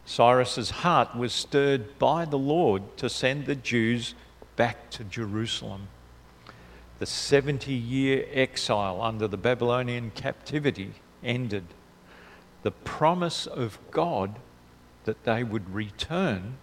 Cyrus's 0.05 0.71
heart 0.71 1.15
was 1.15 1.33
stirred 1.33 1.99
by 1.99 2.25
the 2.25 2.39
Lord 2.39 2.97
to 2.97 3.09
send 3.11 3.47
the 3.47 3.55
Jews 3.55 4.15
back 4.57 4.91
to 4.91 5.05
Jerusalem 5.05 5.89
the 6.99 7.07
70 7.07 7.73
year 7.73 8.27
exile 8.33 9.01
under 9.01 9.29
the 9.29 9.37
Babylonian 9.37 10.11
captivity 10.11 10.95
ended. 11.23 11.65
The 12.63 12.73
promise 12.73 13.47
of 13.47 13.79
God 13.91 14.39
that 15.05 15.25
they 15.25 15.45
would 15.45 15.73
return 15.73 16.57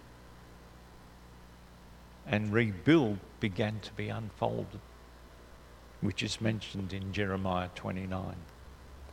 and 2.26 2.52
rebuild 2.52 3.18
began 3.40 3.80
to 3.80 3.92
be 3.94 4.08
unfolded, 4.08 4.80
which 6.06 6.22
is 6.22 6.40
mentioned 6.40 6.92
in 6.92 7.12
Jeremiah 7.12 7.68
29. 7.74 8.36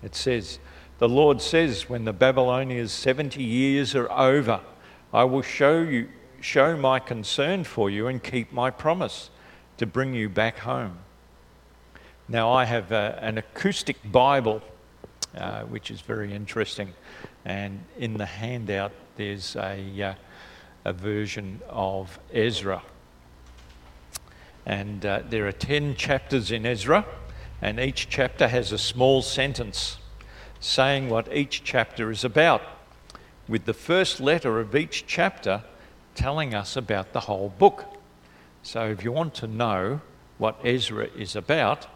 It 0.03 0.15
says, 0.15 0.59
The 0.99 1.09
Lord 1.09 1.41
says, 1.41 1.89
when 1.89 2.05
the 2.05 2.13
Babylonians' 2.13 2.91
70 2.91 3.43
years 3.43 3.95
are 3.95 4.11
over, 4.11 4.61
I 5.11 5.23
will 5.23 5.41
show 5.41 5.81
you 5.81 6.09
show 6.39 6.75
my 6.75 6.99
concern 6.99 7.63
for 7.63 7.89
you 7.89 8.07
and 8.07 8.21
keep 8.21 8.51
my 8.51 8.69
promise 8.69 9.29
to 9.77 9.85
bring 9.85 10.13
you 10.13 10.27
back 10.27 10.59
home. 10.59 10.97
Now, 12.27 12.51
I 12.51 12.65
have 12.65 12.91
a, 12.91 13.17
an 13.21 13.37
acrostic 13.37 13.97
Bible, 14.11 14.61
uh, 15.35 15.61
which 15.61 15.89
is 15.89 16.01
very 16.01 16.33
interesting, 16.33 16.93
and 17.45 17.83
in 17.97 18.17
the 18.17 18.25
handout 18.25 18.91
there's 19.15 19.55
a, 19.55 20.01
uh, 20.03 20.13
a 20.83 20.93
version 20.93 21.61
of 21.69 22.19
Ezra. 22.33 22.81
And 24.65 25.05
uh, 25.05 25.23
there 25.29 25.47
are 25.47 25.51
10 25.51 25.95
chapters 25.95 26.51
in 26.51 26.65
Ezra, 26.65 27.05
and 27.61 27.79
each 27.79 28.09
chapter 28.09 28.47
has 28.47 28.71
a 28.71 28.77
small 28.77 29.21
sentence 29.21 29.97
saying 30.59 31.09
what 31.09 31.33
each 31.33 31.63
chapter 31.63 32.09
is 32.09 32.23
about, 32.23 32.61
with 33.47 33.65
the 33.65 33.73
first 33.73 34.21
letter 34.21 34.59
of 34.59 34.75
each 34.75 35.05
chapter 35.05 35.63
telling 36.15 36.53
us 36.53 36.77
about 36.77 37.11
the 37.11 37.21
whole 37.21 37.49
book. 37.49 37.85
So, 38.61 38.85
if 38.85 39.03
you 39.03 39.11
want 39.11 39.33
to 39.35 39.47
know 39.47 39.99
what 40.37 40.57
Ezra 40.63 41.07
is 41.17 41.35
about, 41.35 41.87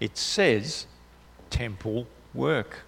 it 0.00 0.16
says 0.16 0.86
temple 1.50 2.08
work. 2.34 2.80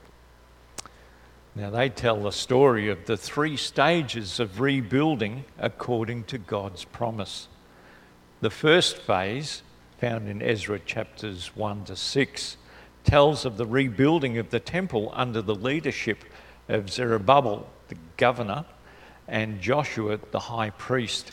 Now, 1.54 1.70
they 1.70 1.88
tell 1.88 2.22
the 2.22 2.32
story 2.32 2.88
of 2.88 3.06
the 3.06 3.16
three 3.16 3.56
stages 3.56 4.40
of 4.40 4.60
rebuilding 4.60 5.44
according 5.58 6.24
to 6.24 6.38
God's 6.38 6.84
promise. 6.84 7.48
The 8.40 8.50
first 8.50 8.96
phase, 8.96 9.62
found 9.98 10.26
in 10.26 10.40
Ezra 10.40 10.78
chapters 10.78 11.54
1 11.54 11.84
to 11.84 11.96
6, 11.96 12.56
tells 13.04 13.44
of 13.44 13.58
the 13.58 13.66
rebuilding 13.66 14.38
of 14.38 14.48
the 14.48 14.60
temple 14.60 15.12
under 15.14 15.42
the 15.42 15.54
leadership 15.54 16.24
of 16.66 16.90
Zerubbabel, 16.90 17.68
the 17.88 17.96
governor, 18.16 18.64
and 19.28 19.60
Joshua, 19.60 20.18
the 20.30 20.38
high 20.38 20.70
priest, 20.70 21.32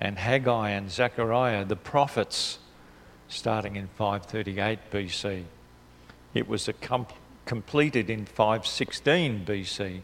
and 0.00 0.18
Haggai 0.18 0.70
and 0.70 0.90
Zechariah, 0.90 1.66
the 1.66 1.76
prophets 1.76 2.58
starting 3.28 3.76
in 3.76 3.88
538 3.88 4.90
BC. 4.90 5.44
It 6.32 6.48
was 6.48 6.70
com- 6.80 7.06
completed 7.44 8.08
in 8.08 8.24
516 8.24 9.44
BC. 9.44 10.00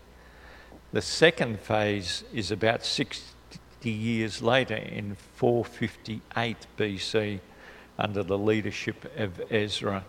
The 0.93 1.03
second 1.03 1.61
phase 1.61 2.23
is 2.35 2.51
about 2.51 2.85
60 3.85 3.91
years 3.91 4.41
later 4.41 4.77
in 4.77 5.15
458 5.35 6.57
BC 6.79 7.41
under 7.99 8.23
the 8.23 8.39
leadership 8.39 9.13
of 9.19 9.43
Ezra. 9.51 10.07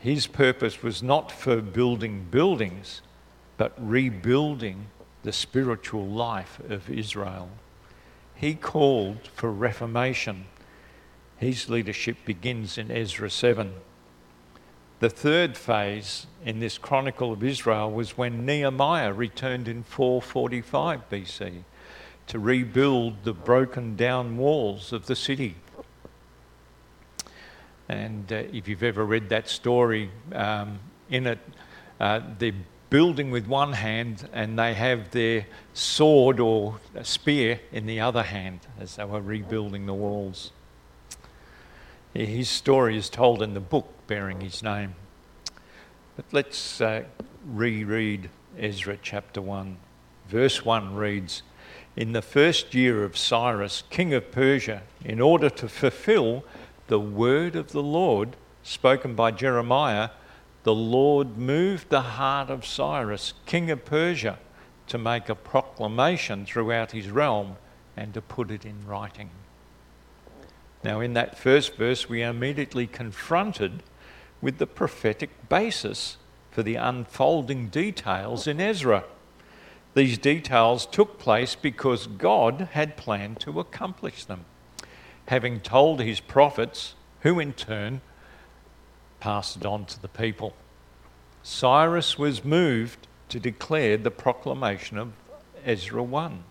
His 0.00 0.26
purpose 0.26 0.82
was 0.82 1.00
not 1.00 1.30
for 1.30 1.60
building 1.60 2.26
buildings, 2.28 3.02
but 3.56 3.72
rebuilding 3.78 4.86
the 5.22 5.32
spiritual 5.32 6.08
life 6.08 6.58
of 6.68 6.90
Israel. 6.90 7.50
He 8.34 8.54
called 8.54 9.28
for 9.32 9.52
reformation 9.52 10.46
his 11.36 11.70
leadership 11.70 12.16
begins 12.24 12.78
in 12.78 12.90
Ezra 12.90 13.30
7. 13.30 13.74
The 14.98 15.08
third 15.08 15.56
phase 15.56 16.26
in 16.44 16.58
this 16.58 16.78
chronicle 16.78 17.32
of 17.32 17.44
Israel 17.44 17.92
was 17.92 18.18
when 18.18 18.44
Nehemiah 18.44 19.12
returned 19.12 19.68
in 19.68 19.84
445 19.84 21.08
BC 21.08 21.62
to 22.28 22.38
rebuild 22.38 23.24
the 23.24 23.32
broken 23.32 23.96
down 23.96 24.36
walls 24.36 24.92
of 24.92 25.06
the 25.06 25.16
city. 25.16 25.56
And 27.88 28.30
uh, 28.30 28.36
if 28.52 28.68
you've 28.68 28.82
ever 28.82 29.04
read 29.04 29.30
that 29.30 29.48
story, 29.48 30.10
um, 30.34 30.78
in 31.08 31.26
it, 31.26 31.38
uh, 31.98 32.20
they're 32.38 32.52
building 32.90 33.30
with 33.30 33.46
one 33.46 33.72
hand 33.72 34.28
and 34.32 34.58
they 34.58 34.74
have 34.74 35.10
their 35.10 35.46
sword 35.72 36.38
or 36.40 36.80
spear 37.02 37.60
in 37.72 37.86
the 37.86 38.00
other 38.00 38.22
hand 38.22 38.60
as 38.78 38.96
they 38.96 39.04
were 39.04 39.20
rebuilding 39.20 39.86
the 39.86 39.94
walls. 39.94 40.52
His 42.14 42.48
story 42.48 42.96
is 42.96 43.08
told 43.10 43.42
in 43.42 43.54
the 43.54 43.60
book 43.60 43.88
bearing 44.06 44.40
his 44.40 44.62
name. 44.62 44.94
But 46.16 46.24
let's 46.32 46.80
uh, 46.80 47.04
reread 47.46 48.30
Ezra 48.58 48.98
chapter 49.00 49.40
1. 49.40 49.76
Verse 50.28 50.64
1 50.64 50.94
reads 50.94 51.42
In 51.98 52.12
the 52.12 52.22
first 52.22 52.76
year 52.76 53.02
of 53.02 53.18
Cyrus, 53.18 53.82
king 53.90 54.14
of 54.14 54.30
Persia, 54.30 54.82
in 55.04 55.20
order 55.20 55.50
to 55.50 55.68
fulfill 55.68 56.44
the 56.86 57.00
word 57.00 57.56
of 57.56 57.72
the 57.72 57.82
Lord 57.82 58.36
spoken 58.62 59.16
by 59.16 59.32
Jeremiah, 59.32 60.10
the 60.62 60.76
Lord 60.76 61.36
moved 61.36 61.88
the 61.88 62.02
heart 62.02 62.50
of 62.50 62.64
Cyrus, 62.64 63.34
king 63.46 63.68
of 63.72 63.84
Persia, 63.84 64.38
to 64.86 64.96
make 64.96 65.28
a 65.28 65.34
proclamation 65.34 66.46
throughout 66.46 66.92
his 66.92 67.10
realm 67.10 67.56
and 67.96 68.14
to 68.14 68.22
put 68.22 68.52
it 68.52 68.64
in 68.64 68.86
writing. 68.86 69.30
Now, 70.84 71.00
in 71.00 71.14
that 71.14 71.36
first 71.36 71.74
verse, 71.74 72.08
we 72.08 72.22
are 72.22 72.30
immediately 72.30 72.86
confronted 72.86 73.82
with 74.40 74.58
the 74.58 74.68
prophetic 74.68 75.48
basis 75.48 76.16
for 76.52 76.62
the 76.62 76.76
unfolding 76.76 77.70
details 77.70 78.46
in 78.46 78.60
Ezra. 78.60 79.02
These 79.94 80.18
details 80.18 80.86
took 80.86 81.18
place 81.18 81.54
because 81.54 82.06
God 82.06 82.68
had 82.72 82.96
planned 82.96 83.40
to 83.40 83.60
accomplish 83.60 84.24
them, 84.24 84.44
having 85.26 85.60
told 85.60 86.00
his 86.00 86.20
prophets, 86.20 86.94
who 87.22 87.38
in 87.40 87.52
turn 87.52 88.00
passed 89.20 89.56
it 89.56 89.66
on 89.66 89.86
to 89.86 90.00
the 90.00 90.08
people. 90.08 90.54
Cyrus 91.42 92.18
was 92.18 92.44
moved 92.44 93.06
to 93.30 93.40
declare 93.40 93.96
the 93.96 94.10
proclamation 94.10 94.98
of 94.98 95.12
Ezra 95.64 96.02
1. 96.02 96.44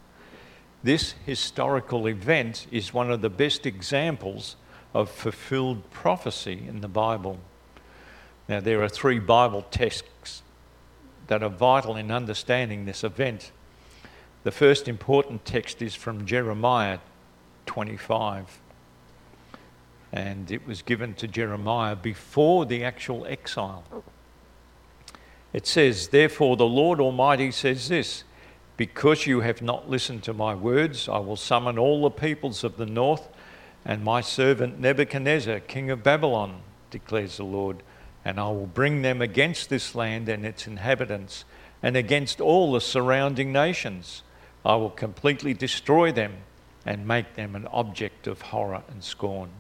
This 0.83 1.15
historical 1.25 2.07
event 2.07 2.67
is 2.71 2.93
one 2.93 3.11
of 3.11 3.21
the 3.21 3.29
best 3.29 3.65
examples 3.65 4.55
of 4.93 5.09
fulfilled 5.09 5.89
prophecy 5.91 6.63
in 6.67 6.81
the 6.81 6.87
Bible. 6.87 7.39
Now, 8.47 8.59
there 8.59 8.81
are 8.83 8.89
three 8.89 9.19
Bible 9.19 9.63
texts 9.63 10.41
that 11.27 11.43
are 11.43 11.49
vital 11.49 11.95
in 11.95 12.11
understanding 12.11 12.85
this 12.85 13.03
event. 13.03 13.51
The 14.43 14.51
first 14.51 14.87
important 14.87 15.45
text 15.45 15.81
is 15.81 15.95
from 15.95 16.25
Jeremiah 16.25 16.99
25. 17.65 18.59
and 20.13 20.49
it 20.51 20.65
was 20.65 20.81
given 20.81 21.13
to 21.13 21.27
Jeremiah 21.27 21.95
before 21.95 22.65
the 22.65 22.83
actual 22.83 23.25
exile. 23.27 23.83
It 25.51 25.67
says, 25.67 26.07
Therefore, 26.07 26.55
the 26.55 26.65
Lord 26.65 27.01
Almighty 27.01 27.51
says 27.51 27.89
this 27.89 28.23
Because 28.77 29.27
you 29.27 29.41
have 29.41 29.61
not 29.61 29.89
listened 29.89 30.23
to 30.23 30.33
my 30.33 30.55
words, 30.55 31.09
I 31.09 31.19
will 31.19 31.35
summon 31.35 31.77
all 31.77 32.03
the 32.03 32.09
peoples 32.09 32.63
of 32.63 32.77
the 32.77 32.85
north 32.85 33.27
and 33.87 34.03
my 34.03 34.19
servant 34.19 34.79
Nebuchadnezzar, 34.79 35.61
king 35.61 35.89
of 35.89 36.03
Babylon, 36.03 36.61
declares 36.91 37.37
the 37.37 37.45
Lord, 37.45 37.83
and 38.27 38.41
I 38.41 38.49
will 38.49 38.67
bring 38.67 39.03
them 39.03 39.21
against 39.21 39.69
this 39.69 39.95
land 39.95 40.27
and 40.27 40.45
its 40.45 40.67
inhabitants, 40.67 41.45
and 41.81 41.95
against 41.95 42.41
all 42.41 42.73
the 42.73 42.81
surrounding 42.81 43.53
nations. 43.53 44.21
I 44.65 44.75
will 44.75 44.89
completely 44.89 45.53
destroy 45.53 46.11
them 46.11 46.33
and 46.85 47.07
make 47.07 47.35
them 47.35 47.55
an 47.55 47.67
object 47.67 48.27
of 48.27 48.41
horror 48.41 48.83
and 48.89 49.01
scorn, 49.01 49.51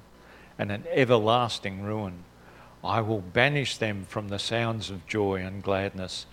and 0.59 0.69
an 0.69 0.83
everlasting 0.91 1.81
ruin. 1.81 2.25
I 2.83 2.99
will 2.99 3.21
banish 3.21 3.77
them 3.77 4.03
from 4.03 4.27
the 4.27 4.37
sounds 4.37 4.89
of 4.89 5.07
joy 5.07 5.35
and 5.35 5.63
gladness, 5.63 6.25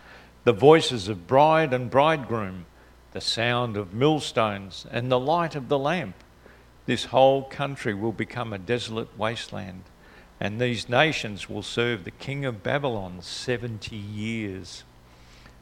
the 0.43 0.53
voices 0.53 1.07
of 1.07 1.29
bride 1.29 1.73
and 1.73 1.89
bridegroom, 1.89 2.67
the 3.13 3.21
sound 3.21 3.77
of 3.77 3.95
millstones, 3.95 4.87
and 4.91 5.09
the 5.09 5.21
light 5.21 5.55
of 5.55 5.69
the 5.69 5.79
lamp. 5.79 6.17
This 6.87 7.05
whole 7.05 7.45
country 7.45 7.95
will 7.95 8.11
become 8.11 8.53
a 8.53 8.59
desolate 8.59 9.17
wasteland, 9.17 9.85
and 10.45 10.61
these 10.61 10.91
nations 10.91 11.49
will 11.49 11.63
serve 11.63 12.05
the 12.05 12.11
king 12.11 12.45
of 12.45 12.63
Babylon 12.63 13.23
70 13.23 13.97
years. 13.97 14.85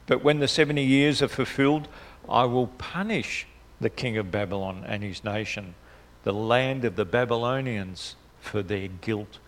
But 0.07 0.25
when 0.25 0.39
the 0.39 0.47
70 0.49 0.83
years 0.83 1.21
are 1.21 1.29
fulfilled, 1.29 1.87
I 2.27 2.43
will 2.43 2.67
punish 2.67 3.47
the 3.79 3.89
king 3.89 4.17
of 4.17 4.29
Babylon 4.29 4.83
and 4.85 5.01
his 5.01 5.23
nation, 5.23 5.75
the 6.25 6.33
land 6.33 6.83
of 6.83 6.97
the 6.97 7.05
Babylonians, 7.05 8.17
for 8.41 8.61
their 8.61 8.89
guilt 8.89 9.39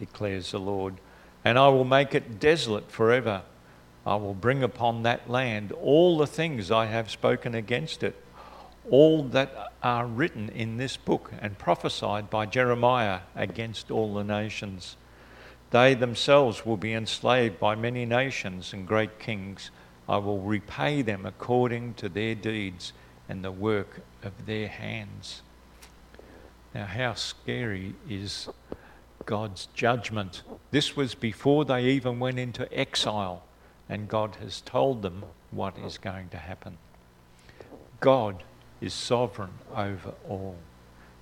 declares 0.00 0.50
the 0.50 0.58
Lord. 0.58 0.94
And 1.44 1.60
I 1.60 1.68
will 1.68 1.84
make 1.84 2.12
it 2.12 2.40
desolate 2.40 2.90
forever. 2.90 3.42
I 4.04 4.16
will 4.16 4.34
bring 4.34 4.64
upon 4.64 5.04
that 5.04 5.30
land 5.30 5.70
all 5.70 6.18
the 6.18 6.26
things 6.26 6.72
I 6.72 6.86
have 6.86 7.08
spoken 7.08 7.54
against 7.54 8.02
it, 8.02 8.20
all 8.90 9.22
that 9.24 9.72
are 9.82 10.06
written 10.06 10.48
in 10.50 10.76
this 10.76 10.96
book 10.96 11.32
and 11.40 11.58
prophesied 11.58 12.30
by 12.30 12.46
Jeremiah 12.46 13.20
against 13.34 13.90
all 13.90 14.14
the 14.14 14.24
nations. 14.24 14.96
They 15.70 15.94
themselves 15.94 16.64
will 16.64 16.76
be 16.76 16.92
enslaved 16.92 17.58
by 17.58 17.74
many 17.74 18.04
nations 18.04 18.72
and 18.72 18.86
great 18.86 19.18
kings. 19.18 19.70
I 20.08 20.18
will 20.18 20.40
repay 20.40 21.02
them 21.02 21.26
according 21.26 21.94
to 21.94 22.08
their 22.08 22.34
deeds 22.34 22.92
and 23.28 23.44
the 23.44 23.50
work 23.50 24.00
of 24.22 24.46
their 24.46 24.68
hands. 24.68 25.42
Now, 26.74 26.86
how 26.86 27.14
scary 27.14 27.94
is 28.08 28.48
God's 29.24 29.66
judgment. 29.74 30.42
This 30.70 30.96
was 30.96 31.14
before 31.14 31.64
they 31.64 31.84
even 31.86 32.20
went 32.20 32.38
into 32.38 32.72
exile, 32.72 33.42
and 33.88 34.08
God 34.08 34.36
has 34.36 34.60
told 34.60 35.02
them 35.02 35.24
what 35.50 35.76
is 35.78 35.98
going 35.98 36.28
to 36.28 36.36
happen. 36.36 36.78
God 38.00 38.44
is 38.80 38.92
sovereign 38.92 39.54
over 39.74 40.14
all. 40.28 40.56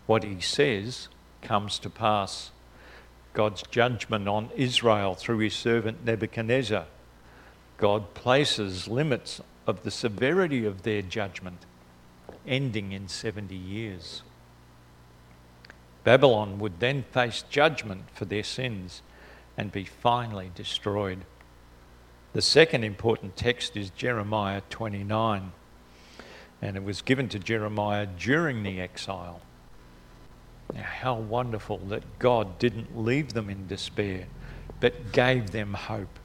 What 0.06 0.24
he 0.24 0.40
says 0.40 1.08
comes 1.42 1.78
to 1.80 1.90
pass. 1.90 2.50
God's 3.32 3.62
judgment 3.70 4.28
on 4.28 4.50
Israel 4.56 5.14
through 5.14 5.38
his 5.38 5.54
servant 5.54 6.04
Nebuchadnezzar. 6.04 6.86
God 7.78 8.14
places 8.14 8.86
limits 8.86 9.40
of 9.66 9.82
the 9.82 9.90
severity 9.90 10.64
of 10.64 10.82
their 10.82 11.02
judgment, 11.02 11.66
ending 12.46 12.92
in 12.92 13.08
70 13.08 13.54
years. 13.54 14.22
Babylon 16.04 16.58
would 16.58 16.80
then 16.80 17.02
face 17.02 17.44
judgment 17.48 18.04
for 18.12 18.26
their 18.26 18.44
sins 18.44 19.02
and 19.56 19.72
be 19.72 19.84
finally 19.84 20.50
destroyed. 20.54 21.24
The 22.34 22.42
second 22.42 22.84
important 22.84 23.36
text 23.36 23.76
is 23.76 23.90
Jeremiah 23.90 24.60
29, 24.68 25.52
and 26.62 26.76
it 26.76 26.84
was 26.84 27.02
given 27.02 27.28
to 27.30 27.38
Jeremiah 27.38 28.06
during 28.06 28.62
the 28.62 28.80
exile. 28.80 29.40
Now, 30.72 30.82
how 30.82 31.14
wonderful 31.14 31.78
that 31.88 32.18
God 32.18 32.58
didn't 32.58 32.96
leave 32.96 33.32
them 33.32 33.50
in 33.50 33.66
despair, 33.66 34.26
but 34.80 35.12
gave 35.12 35.50
them 35.50 35.74
hope. 35.74 36.18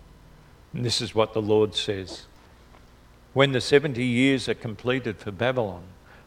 And 0.74 0.86
this 0.86 1.02
is 1.02 1.14
what 1.14 1.34
the 1.34 1.42
Lord 1.42 1.76
says 1.76 2.26
When 3.34 3.52
the 3.52 3.62
70 3.62 4.04
years 4.04 4.48
are 4.48 4.54
completed 4.54 5.18
for 5.18 5.32
Babylon, 5.32 5.84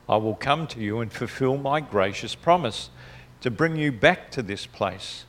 I 0.09 0.17
will 0.17 0.35
come 0.35 0.67
to 0.69 0.81
you 0.81 1.01
and 1.01 1.13
fulfill 1.13 1.57
my 1.57 1.81
gracious 1.81 2.35
promise 2.35 2.91
to 3.41 3.51
bring 3.51 3.77
you 3.77 3.93
back 3.93 4.31
to 4.33 4.43
this 4.43 4.67
place. 4.67 5.25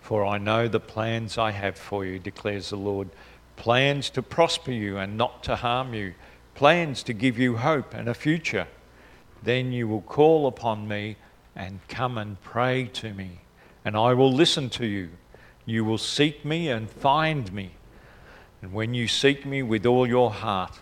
For 0.00 0.24
I 0.24 0.38
know 0.38 0.68
the 0.68 0.80
plans 0.80 1.38
I 1.38 1.50
have 1.50 1.78
for 1.78 2.04
you, 2.04 2.18
declares 2.18 2.70
the 2.70 2.76
Lord 2.76 3.10
plans 3.56 4.10
to 4.10 4.22
prosper 4.22 4.72
you 4.72 4.98
and 4.98 5.16
not 5.16 5.42
to 5.44 5.56
harm 5.56 5.94
you, 5.94 6.14
plans 6.54 7.02
to 7.04 7.12
give 7.12 7.38
you 7.38 7.56
hope 7.56 7.94
and 7.94 8.08
a 8.08 8.14
future. 8.14 8.66
Then 9.42 9.72
you 9.72 9.88
will 9.88 10.02
call 10.02 10.46
upon 10.46 10.88
me 10.88 11.16
and 11.54 11.80
come 11.88 12.18
and 12.18 12.40
pray 12.42 12.86
to 12.94 13.12
me, 13.12 13.40
and 13.84 13.96
I 13.96 14.14
will 14.14 14.32
listen 14.32 14.70
to 14.70 14.86
you. 14.86 15.10
You 15.66 15.84
will 15.84 15.98
seek 15.98 16.44
me 16.44 16.68
and 16.68 16.90
find 16.90 17.52
me. 17.52 17.72
And 18.62 18.72
when 18.72 18.94
you 18.94 19.08
seek 19.08 19.44
me 19.44 19.62
with 19.62 19.86
all 19.86 20.06
your 20.06 20.30
heart, 20.30 20.80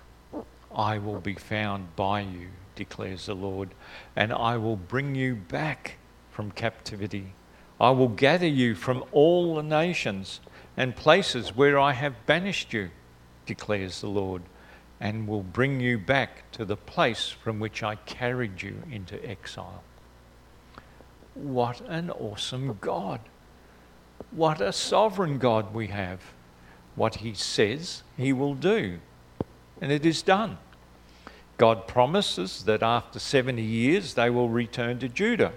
I 0.75 0.99
will 0.99 1.21
be 1.21 1.35
found 1.35 1.95
by 1.97 2.21
you, 2.21 2.49
declares 2.75 3.27
the 3.27 3.35
Lord, 3.35 3.71
and 4.17 4.33
I 4.33 4.57
will 4.57 4.77
bring 4.77 5.15
you 5.15 5.35
back 5.35 5.99
from 6.31 6.51
captivity. 6.53 7.35
I 7.81 7.91
will 7.91 8.09
gather 8.09 8.47
you 8.47 8.75
from 8.75 9.05
all 9.13 9.57
the 9.57 9.63
nations 9.63 10.41
and 10.77 10.97
places 10.97 11.55
where 11.55 11.79
I 11.79 11.93
have 11.93 12.27
banished 12.27 12.73
you, 12.73 12.91
declares 13.45 14.01
the 14.01 14.09
Lord, 14.09 14.43
and 15.03 15.29
will 15.29 15.43
bring 15.43 15.81
you 15.81 15.99
back 15.99 16.51
to 16.53 16.65
the 16.65 16.77
place 16.77 17.29
from 17.29 17.61
which 17.61 17.83
I 17.83 17.97
carried 17.97 18.63
you 18.63 18.83
into 18.91 19.23
exile. 19.29 19.83
What 21.35 21.83
an 21.83 22.11
awesome 22.11 22.79
God! 22.81 23.21
What 24.31 24.63
a 24.63 24.73
sovereign 24.73 25.39
God 25.39 25.75
we 25.75 25.89
have. 25.89 26.21
What 26.95 27.17
He 27.17 27.35
says, 27.35 28.03
He 28.17 28.33
will 28.33 28.55
do, 28.55 29.01
and 29.81 29.93
it 29.93 30.07
is 30.07 30.23
done. 30.23 30.57
God 31.59 31.87
promises 31.87 32.63
that 32.65 32.83
after 32.83 33.19
70 33.19 33.61
years 33.61 34.15
they 34.15 34.31
will 34.31 34.49
return 34.49 34.99
to 35.01 35.09
Judah 35.09 35.53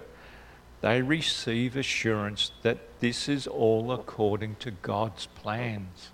they 0.86 1.02
receive 1.02 1.76
assurance 1.76 2.52
that 2.62 2.78
this 3.00 3.28
is 3.28 3.46
all 3.46 3.90
according 3.92 4.56
to 4.60 4.70
God's 4.70 5.26
plans. 5.26 6.10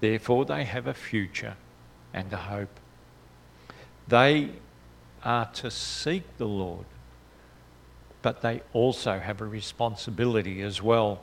Therefore, 0.00 0.44
they 0.44 0.64
have 0.64 0.86
a 0.86 0.94
future 0.94 1.56
and 2.12 2.32
hope. 2.32 2.80
They 4.08 4.50
are 5.24 5.46
to 5.46 5.70
seek 5.70 6.24
the 6.38 6.46
Lord, 6.46 6.86
but 8.22 8.42
they 8.42 8.62
also 8.72 9.18
have 9.18 9.40
a 9.40 9.46
responsibility 9.46 10.62
as 10.62 10.82
well. 10.82 11.20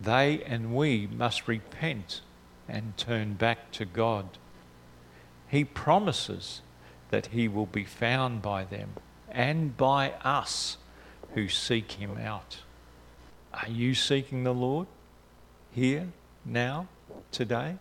They 0.00 0.42
and 0.44 0.74
we 0.74 1.06
must 1.06 1.48
repent 1.48 2.20
and 2.68 2.96
turn 2.96 3.34
back 3.34 3.70
to 3.72 3.84
God. 3.84 4.38
He 5.48 5.64
promises 5.64 6.60
that 7.10 7.26
He 7.26 7.48
will 7.48 7.66
be 7.66 7.84
found 7.84 8.42
by 8.42 8.64
them 8.64 8.90
and 9.30 9.76
by 9.76 10.12
us 10.24 10.78
who 11.34 11.48
seek 11.48 11.92
him 11.92 12.16
out. 12.16 12.58
Are 13.52 13.68
you 13.68 13.94
seeking 13.94 14.44
the 14.44 14.54
Lord 14.54 14.86
here, 15.70 16.08
now, 16.46 16.88
today? 17.30 17.76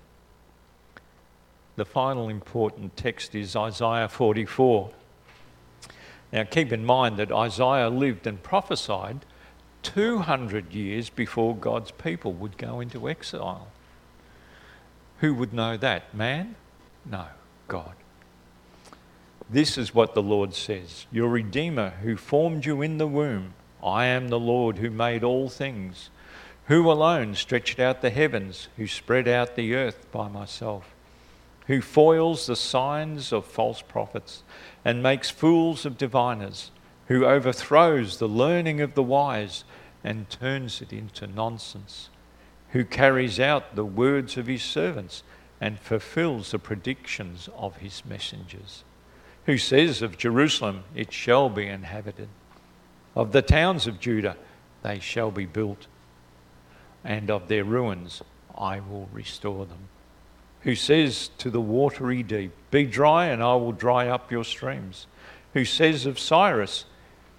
The 1.75 1.85
final 1.85 2.29
important 2.29 2.95
text 2.95 3.35
is 3.35 3.55
Isaiah 3.55 4.07
44. 4.07 4.91
Now, 6.31 6.43
keep 6.43 6.71
in 6.71 6.85
mind 6.85 7.17
that 7.17 7.31
Isaiah 7.31 7.89
lived 7.89 8.25
and 8.27 8.41
prophesied 8.41 9.25
200 9.83 10.73
years 10.73 11.09
before 11.09 11.55
God's 11.55 11.91
people 11.91 12.33
would 12.33 12.57
go 12.57 12.79
into 12.79 13.09
exile. 13.09 13.67
Who 15.19 15.33
would 15.35 15.53
know 15.53 15.77
that? 15.77 16.13
Man? 16.13 16.55
No, 17.05 17.25
God. 17.67 17.93
This 19.49 19.77
is 19.77 19.93
what 19.93 20.15
the 20.15 20.23
Lord 20.23 20.53
says 20.53 21.05
Your 21.11 21.29
Redeemer, 21.29 21.91
who 22.01 22.17
formed 22.17 22.65
you 22.65 22.81
in 22.81 22.97
the 22.97 23.07
womb, 23.07 23.53
I 23.83 24.05
am 24.05 24.29
the 24.29 24.39
Lord 24.39 24.79
who 24.79 24.89
made 24.89 25.23
all 25.23 25.49
things, 25.49 26.09
who 26.65 26.89
alone 26.89 27.35
stretched 27.35 27.79
out 27.79 28.01
the 28.01 28.09
heavens, 28.09 28.69
who 28.77 28.87
spread 28.87 29.27
out 29.27 29.55
the 29.55 29.75
earth 29.75 30.11
by 30.11 30.27
myself, 30.27 30.94
who 31.67 31.81
foils 31.81 32.45
the 32.45 32.55
signs 32.55 33.31
of 33.31 33.45
false 33.45 33.81
prophets 33.81 34.43
and 34.83 35.01
makes 35.01 35.29
fools 35.29 35.85
of 35.85 35.97
diviners, 35.97 36.71
who 37.07 37.25
overthrows 37.25 38.17
the 38.17 38.27
learning 38.27 38.81
of 38.81 38.93
the 38.93 39.03
wise 39.03 39.63
and 40.03 40.29
turns 40.29 40.81
it 40.81 40.93
into 40.93 41.27
nonsense, 41.27 42.09
who 42.69 42.83
carries 42.83 43.39
out 43.39 43.75
the 43.75 43.85
words 43.85 44.37
of 44.37 44.47
his 44.47 44.63
servants 44.63 45.23
and 45.59 45.79
fulfills 45.79 46.51
the 46.51 46.59
predictions 46.59 47.49
of 47.57 47.77
his 47.77 48.03
messengers 48.05 48.83
who 49.45 49.57
says 49.57 50.01
of 50.01 50.17
Jerusalem, 50.17 50.83
It 50.95 51.13
shall 51.13 51.49
be 51.49 51.67
inhabited, 51.67 52.29
of 53.15 53.31
the 53.31 53.41
towns 53.41 53.87
of 53.87 53.99
Judah, 53.99 54.37
they 54.83 54.99
shall 54.99 55.31
be 55.31 55.45
built, 55.45 55.87
and 57.03 57.29
of 57.29 57.47
their 57.47 57.63
ruins 57.63 58.21
I 58.57 58.79
will 58.79 59.07
restore 59.13 59.65
them. 59.65 59.89
Who 60.65 60.75
says 60.75 61.29
to 61.37 61.49
the 61.49 61.61
watery 61.61 62.23
deep, 62.23 62.51
Be 62.71 62.85
dry, 62.85 63.27
and 63.27 63.41
I 63.41 63.53
will 63.53 63.71
dry 63.71 64.07
up 64.07 64.31
your 64.31 64.43
streams. 64.43 65.05
Who 65.53 65.63
says 65.63 66.07
of 66.07 66.19
Cyrus, 66.19 66.85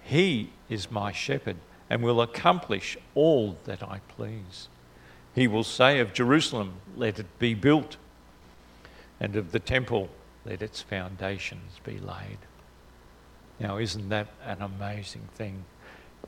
He 0.01 0.51
is 0.69 0.89
my 0.89 1.11
shepherd, 1.11 1.57
and 1.89 2.01
will 2.01 2.21
accomplish 2.21 2.97
all 3.15 3.57
that 3.65 3.83
I 3.83 3.99
please. 4.07 4.69
He 5.35 5.45
will 5.45 5.65
say 5.65 5.99
of 5.99 6.13
Jerusalem, 6.13 6.75
Let 6.95 7.19
it 7.19 7.37
be 7.37 7.53
built, 7.53 7.97
and 9.19 9.35
of 9.35 9.51
the 9.51 9.59
temple, 9.59 10.09
Let 10.45 10.61
its 10.61 10.81
foundations 10.81 11.81
be 11.83 11.99
laid. 11.99 12.39
Now, 13.59 13.77
isn't 13.77 14.07
that 14.07 14.27
an 14.45 14.61
amazing 14.61 15.27
thing? 15.35 15.65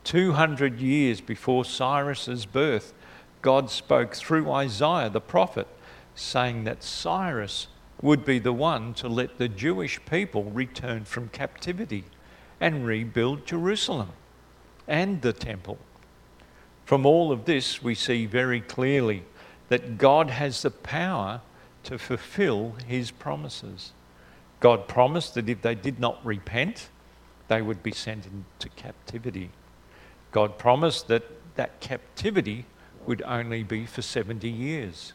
200 0.04 0.80
years 0.82 1.22
before 1.22 1.64
Cyrus's 1.64 2.46
birth, 2.46 2.94
God 3.42 3.70
spoke 3.70 4.16
through 4.16 4.52
Isaiah 4.52 5.10
the 5.10 5.22
prophet, 5.22 5.68
saying 6.20 6.66
that 6.66 6.84
Cyrus 6.84 7.68
would 8.02 8.26
be 8.26 8.40
the 8.40 8.54
one 8.54 8.94
to 8.96 9.08
let 9.08 9.38
the 9.38 9.48
Jewish 9.48 10.00
people 10.06 10.44
return 10.46 11.06
from 11.06 11.30
captivity 11.30 12.06
and 12.60 12.86
rebuild 12.86 13.46
Jerusalem 13.46 14.12
and 14.88 15.22
the 15.22 15.34
temple. 15.34 15.78
From 16.86 17.06
all 17.06 17.32
of 17.32 17.46
this, 17.46 17.84
we 17.84 17.96
see 17.96 18.26
very 18.26 18.62
clearly 18.62 19.24
that 19.68 19.98
God 19.98 20.30
has 20.30 20.62
the 20.62 20.72
power 20.72 21.42
to 21.84 21.98
fulfill 21.98 22.76
his 22.88 23.12
promises. 23.12 23.92
God 24.60 24.88
promised 24.88 25.36
that 25.36 25.48
if 25.48 25.62
they 25.62 25.76
did 25.76 26.00
not 26.00 26.24
repent, 26.26 26.90
they 27.48 27.62
would 27.62 27.82
be 27.84 27.92
sent 27.92 28.26
into 28.26 28.70
captivity. 28.76 29.52
God 30.32 30.58
promised 30.58 31.08
that 31.08 31.24
that 31.56 31.80
captivity 31.80 32.66
would 33.06 33.22
only 33.24 33.64
be 33.64 33.86
for 33.86 34.02
70 34.02 34.50
years. 34.50 35.14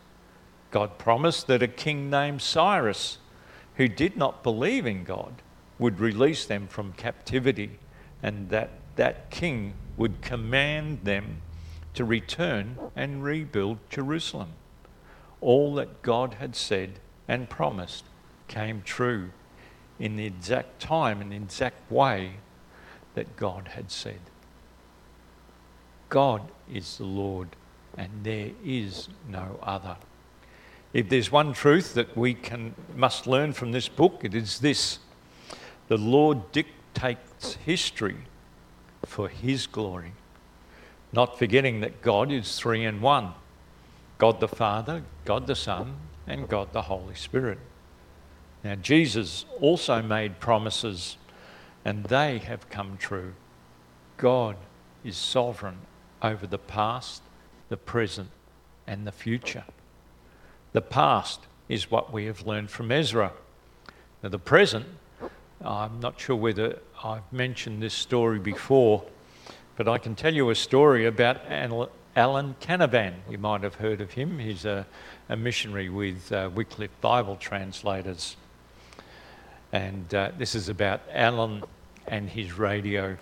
God 0.75 0.99
promised 0.99 1.47
that 1.47 1.63
a 1.63 1.69
king 1.69 2.11
named 2.11 2.43
Cyrus, 2.43 3.19
who 3.77 3.87
did 3.87 4.17
not 4.17 4.43
believe 4.43 4.87
in 4.87 5.05
God, 5.05 5.35
would 5.79 6.01
release 6.01 6.47
them 6.47 6.67
from 6.67 6.95
captivity 6.95 7.79
and 8.25 8.49
that 8.51 8.71
that 8.97 9.31
king 9.31 9.75
would 9.97 10.21
command 10.21 11.05
them 11.05 11.43
to 11.95 12.05
return 12.05 12.77
and 12.97 13.23
rebuild 13.23 13.79
Jerusalem. 13.89 14.55
All 15.41 15.75
that 15.75 16.03
God 16.03 16.35
had 16.41 16.57
said 16.57 16.99
and 17.29 17.49
promised 17.49 18.07
came 18.49 18.83
true 18.83 19.31
in 20.01 20.17
the 20.17 20.27
exact 20.27 20.81
time 20.81 21.21
and 21.21 21.33
exact 21.33 21.89
way 21.89 22.39
that 23.15 23.37
God 23.37 23.69
had 23.77 23.93
said. 23.93 24.19
God 26.09 26.51
is 26.69 26.99
the 26.99 27.05
Lord, 27.05 27.51
and 27.97 28.11
there 28.25 28.51
is 28.65 29.09
no 29.29 29.61
other. 29.63 29.99
If 30.95 31.09
there's 31.09 31.33
one 31.33 31.53
truth 31.53 31.95
that 31.95 32.17
we 32.17 32.35
can, 32.35 32.73
must 32.95 33.27
learn 33.27 33.53
from 33.53 33.73
this 33.73 33.89
book, 33.89 34.21
it 34.23 34.33
is 34.33 34.61
this 34.61 35.01
the 35.89 35.99
Lord 35.99 36.53
dictates 36.53 37.55
history 37.67 38.17
for 39.05 39.29
His 39.29 39.67
glory, 39.67 40.13
not 41.13 41.37
forgetting 41.37 41.81
that 41.81 42.01
God 42.01 42.31
is 42.31 42.59
three 42.59 42.85
in 42.85 43.01
one 43.01 43.35
God 44.19 44.39
the 44.39 44.49
Father, 44.49 45.03
God 45.25 45.49
the 45.49 45.57
Son, 45.57 45.97
and 46.29 46.49
God 46.49 46.73
the 46.73 46.83
Holy 46.83 47.17
Spirit. 47.17 47.59
Now, 48.63 48.77
Jesus 48.77 49.45
also 49.61 50.01
made 50.01 50.39
promises, 50.39 51.17
and 51.85 52.05
they 52.05 52.39
have 52.39 52.71
come 52.71 52.97
true. 52.97 53.35
God 54.17 54.57
is 55.03 55.17
sovereign 55.17 55.79
over 56.23 56.47
the 56.47 56.57
past, 56.57 57.21
the 57.69 57.77
present, 57.77 58.31
and 58.87 59.07
the 59.07 59.13
future. 59.13 59.65
The 60.75 60.83
past 60.83 61.39
is 61.69 61.89
what 61.89 62.13
we 62.13 62.25
have 62.25 62.49
learned 62.49 62.69
from 62.69 62.91
Ezra. 62.91 63.33
Now, 64.25 64.29
the 64.29 64.41
present, 64.41 64.85
I'm 65.65 66.01
not 66.01 66.21
sure 66.21 66.35
whether 66.35 66.81
I've 67.05 67.33
mentioned 67.33 67.81
this 67.81 67.95
story 67.95 68.41
before, 68.41 69.05
but 69.77 69.87
I 69.87 69.99
can 69.99 70.17
tell 70.17 70.35
you 70.35 70.51
a 70.51 70.55
story 70.57 71.07
about 71.07 71.41
Alan 71.49 72.57
Canavan. 72.61 73.15
You 73.31 73.39
might 73.39 73.63
have 73.63 73.77
heard 73.77 74.01
of 74.01 74.15
him. 74.15 74.41
He's 74.41 74.65
a, 74.65 74.85
a 75.29 75.37
missionary 75.37 75.91
with 75.91 76.33
uh, 76.33 76.51
Wycliffe 76.53 77.01
Bible 77.01 77.37
translators. 77.37 78.37
And 79.71 80.13
uh, 80.13 80.33
this 80.37 80.57
is 80.57 80.69
about 80.69 81.03
Alan 81.13 81.63
and 82.09 82.29
his 82.29 82.59
radio. 82.59 83.17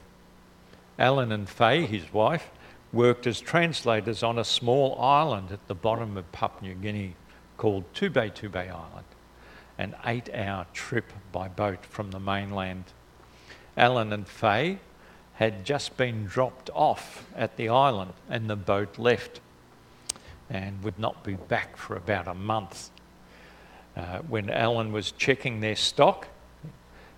Alan 0.99 1.31
and 1.31 1.47
Faye, 1.47 1.85
his 1.85 2.15
wife, 2.15 2.51
worked 2.95 3.27
as 3.27 3.43
translators 3.43 4.23
on 4.23 4.39
a 4.39 4.45
small 4.45 4.99
island 4.99 5.53
at 5.53 5.69
the 5.69 5.75
bottom 5.75 6.17
of 6.17 6.33
Papua 6.33 6.71
New 6.71 6.75
Guinea 6.77 7.15
called 7.63 7.85
Tubetube 7.95 8.57
Island, 8.57 9.07
an 9.79 9.95
eight 10.05 10.29
hour 10.35 10.67
trip 10.73 11.13
by 11.31 11.47
boat 11.47 11.87
from 11.87 12.11
the 12.11 12.19
mainland. 12.19 12.83
Alan 13.77 14.13
and 14.13 14.27
Faye 14.27 14.81
had 15.35 15.65
just 15.65 15.97
been 15.97 16.25
dropped 16.25 16.71
off 16.75 17.25
at 17.37 17.57
the 17.57 17.69
island 17.69 18.15
and 18.29 18.51
the 18.51 18.57
boat 18.57 18.99
left 18.99 19.41
and 20.51 20.83
would 20.83 20.99
not 20.99 21.23
be 21.23 21.35
back 21.35 21.77
for 21.77 21.95
about 21.95 22.27
a 22.27 22.35
month. 22.35 22.91
Uh, 23.97 24.19
when 24.23 24.51
Alan 24.51 24.91
was 24.91 25.13
checking 25.13 25.61
their 25.61 25.77
stock, 25.77 26.27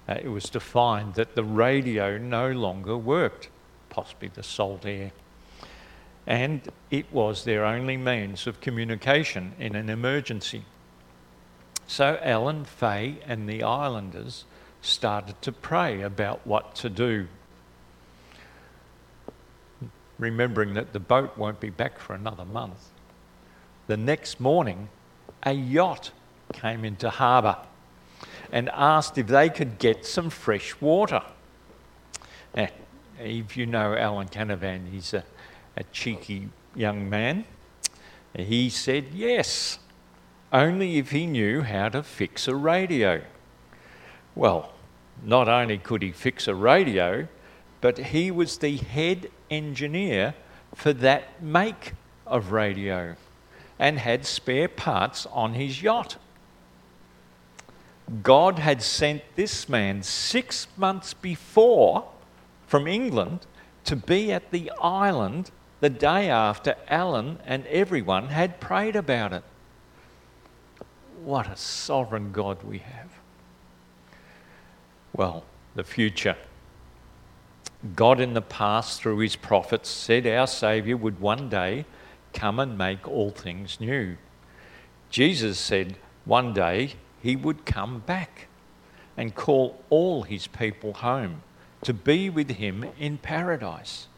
uh, 0.07 0.18
it 0.22 0.28
was 0.28 0.50
to 0.50 0.61
find 0.61 1.14
that 1.14 1.35
the 1.35 1.42
radio 1.42 2.18
no 2.18 2.52
longer 2.52 2.98
worked, 2.98 3.48
possibly 3.88 4.28
the 4.28 4.42
salt 4.42 4.85
air. 4.85 5.11
And 6.26 6.62
it 6.90 7.12
was 7.12 7.44
their 7.44 7.64
only 7.64 7.96
means 7.96 8.46
of 8.46 8.60
communication 8.60 9.52
in 9.58 9.74
an 9.74 9.90
emergency. 9.90 10.64
So 11.87 12.18
Alan, 12.22 12.64
Faye, 12.64 13.18
and 13.26 13.48
the 13.48 13.62
islanders 13.62 14.44
started 14.80 15.40
to 15.42 15.52
pray 15.52 16.00
about 16.02 16.46
what 16.46 16.74
to 16.76 16.88
do, 16.88 17.26
remembering 20.18 20.74
that 20.74 20.92
the 20.92 21.00
boat 21.00 21.37
won't 21.37 21.60
be 21.60 21.70
back 21.70 21.98
for 21.98 22.14
another 22.14 22.44
month. 22.44 22.88
The 23.87 23.96
next 23.96 24.40
morning, 24.40 24.88
a 25.42 25.52
yacht 25.52 26.10
came 26.52 26.84
into 26.84 27.10
harbour 27.10 27.58
and 28.50 28.70
asked 28.70 29.18
if 29.18 29.26
they 29.26 29.50
could 29.50 29.78
get 29.78 30.06
some 30.06 30.30
fresh 30.30 30.80
water. 30.80 31.22
Now, 32.54 32.68
if 33.20 33.56
you 33.56 33.66
know 33.66 33.94
Alan 33.94 34.28
Canavan, 34.28 34.90
he's 34.90 35.12
a, 35.12 35.24
a 35.76 35.84
cheeky 35.84 36.48
young 36.74 37.08
man. 37.08 37.44
He 38.37 38.68
said 38.70 39.06
yes, 39.12 39.78
only 40.52 40.98
if 40.98 41.10
he 41.10 41.26
knew 41.26 41.62
how 41.62 41.88
to 41.90 42.02
fix 42.02 42.48
a 42.48 42.54
radio. 42.54 43.22
Well, 44.34 44.72
not 45.22 45.48
only 45.48 45.78
could 45.78 46.02
he 46.02 46.12
fix 46.12 46.48
a 46.48 46.54
radio, 46.54 47.28
but 47.80 47.98
he 47.98 48.30
was 48.30 48.58
the 48.58 48.76
head 48.76 49.30
engineer 49.50 50.34
for 50.74 50.92
that 50.92 51.42
make 51.42 51.92
of 52.26 52.50
radio 52.52 53.16
and 53.78 53.98
had 53.98 54.24
spare 54.24 54.68
parts 54.68 55.26
on 55.26 55.54
his 55.54 55.82
yacht. 55.82 56.16
God 58.22 58.58
had 58.58 58.82
sent 58.82 59.22
this 59.34 59.68
man 59.68 60.02
six 60.02 60.66
months 60.76 61.14
before 61.14 62.08
from 62.66 62.87
England 62.87 63.46
to 63.84 63.96
be 63.96 64.32
at 64.32 64.50
the 64.50 64.70
island 64.80 65.50
the 65.85 65.90
day 65.90 66.31
after 66.31 66.75
Alan 66.88 67.38
and 67.44 67.66
everyone 67.66 68.29
had 68.29 68.59
prayed 68.59 68.97
about 68.97 69.35
it. 69.35 69.42
What 71.23 71.47
a 71.47 71.59
sovereign 71.59 72.33
God 72.33 72.62
we 72.62 72.79
have. 72.79 73.11
Well, 75.12 75.44
the 75.75 75.85
future. 75.85 76.38
God 77.94 78.18
in 78.18 78.33
the 78.33 78.40
past, 78.40 79.03
through 79.03 79.18
his 79.18 79.37
prophets, 79.37 79.90
said 79.90 80.27
our 80.27 80.47
Saviour 80.47 80.97
would 80.97 81.20
one 81.20 81.51
day 81.51 81.85
come 82.33 82.59
and 82.59 82.79
make 82.79 83.07
all 83.07 83.29
things 83.29 83.79
new. 83.79 84.16
Jesus 85.11 85.59
said 85.59 85.99
one 86.25 86.55
day 86.55 86.94
he 87.20 87.37
would 87.37 87.66
come 87.66 87.99
back 88.07 88.49
and 89.18 89.35
call 89.35 89.83
all 89.90 90.23
his 90.23 90.47
people 90.47 90.94
home 90.94 91.42
to 91.83 91.92
be 91.92 92.31
with 92.31 92.53
him 92.53 92.87
in 92.99 93.18
paradise. 93.18 94.09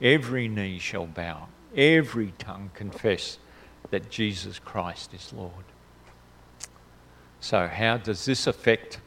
Every 0.00 0.48
knee 0.48 0.78
shall 0.78 1.06
bow, 1.06 1.48
every 1.74 2.32
tongue 2.38 2.70
confess 2.74 3.38
that 3.90 4.10
Jesus 4.10 4.58
Christ 4.58 5.14
is 5.14 5.32
Lord. 5.32 5.64
So, 7.40 7.68
how 7.68 7.98
does 7.98 8.24
this 8.24 8.46
affect 8.46 9.00